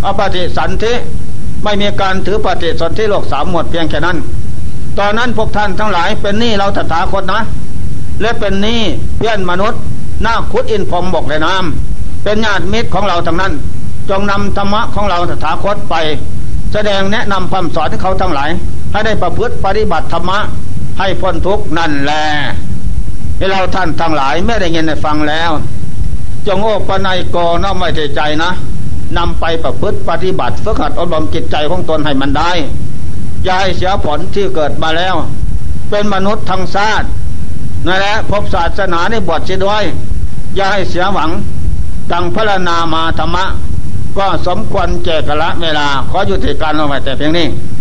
[0.04, 0.92] อปฏิสันธิ
[1.62, 4.16] ไม่มีการถือปฏิสนธิโลกสามหมดเพียงแค่นั้น
[4.98, 7.40] ตอนนั้นพวกท่านทั้งหลายเป็นหนี้เราตถาคตนะ
[8.20, 8.80] และเป็นหนี้
[9.16, 9.80] เพื่อนมนุษย์
[10.22, 13.52] หน้าคุดอินพรมบอกเลยน้ำเป็นญาติมิตรของเราทั้งนั้น
[14.10, 15.94] จงนำธรรมะของเราตถาคตไป
[16.72, 18.50] แสดงแนะนำคำสอนให้เขาทั้งหลาย
[18.92, 20.38] ให้ได้ประพฤติปฏิบัติธรรมะ
[20.98, 22.24] ให้พ้นทุกนั่นแหละ
[23.36, 25.50] ให้เราท่านทั้งหลายไม่ได้ยินได้ฟังแล้ว
[26.46, 28.50] จงโอปนัยโกน้อไม่ใจนะ
[29.16, 32.52] นำไปประพฤติปฏิบัติฝึกหัดอบรมจิตใจของตนให้มันได้
[33.44, 35.14] อย่าให้เสียผลที่เกิดมาแล้ว
[35.90, 37.06] เป็นมนุษย์ทางชาติ
[37.86, 39.84] นั่นแหละพบศาสนาในบทเสียด้วย
[40.56, 41.30] อย่าให้เสียหวัง
[42.12, 43.44] ดังพระนามาธรรมะ
[44.18, 47.46] ก็สมควรแก่กละเวลา ขอยุติการลงไปแต่เพียงนี้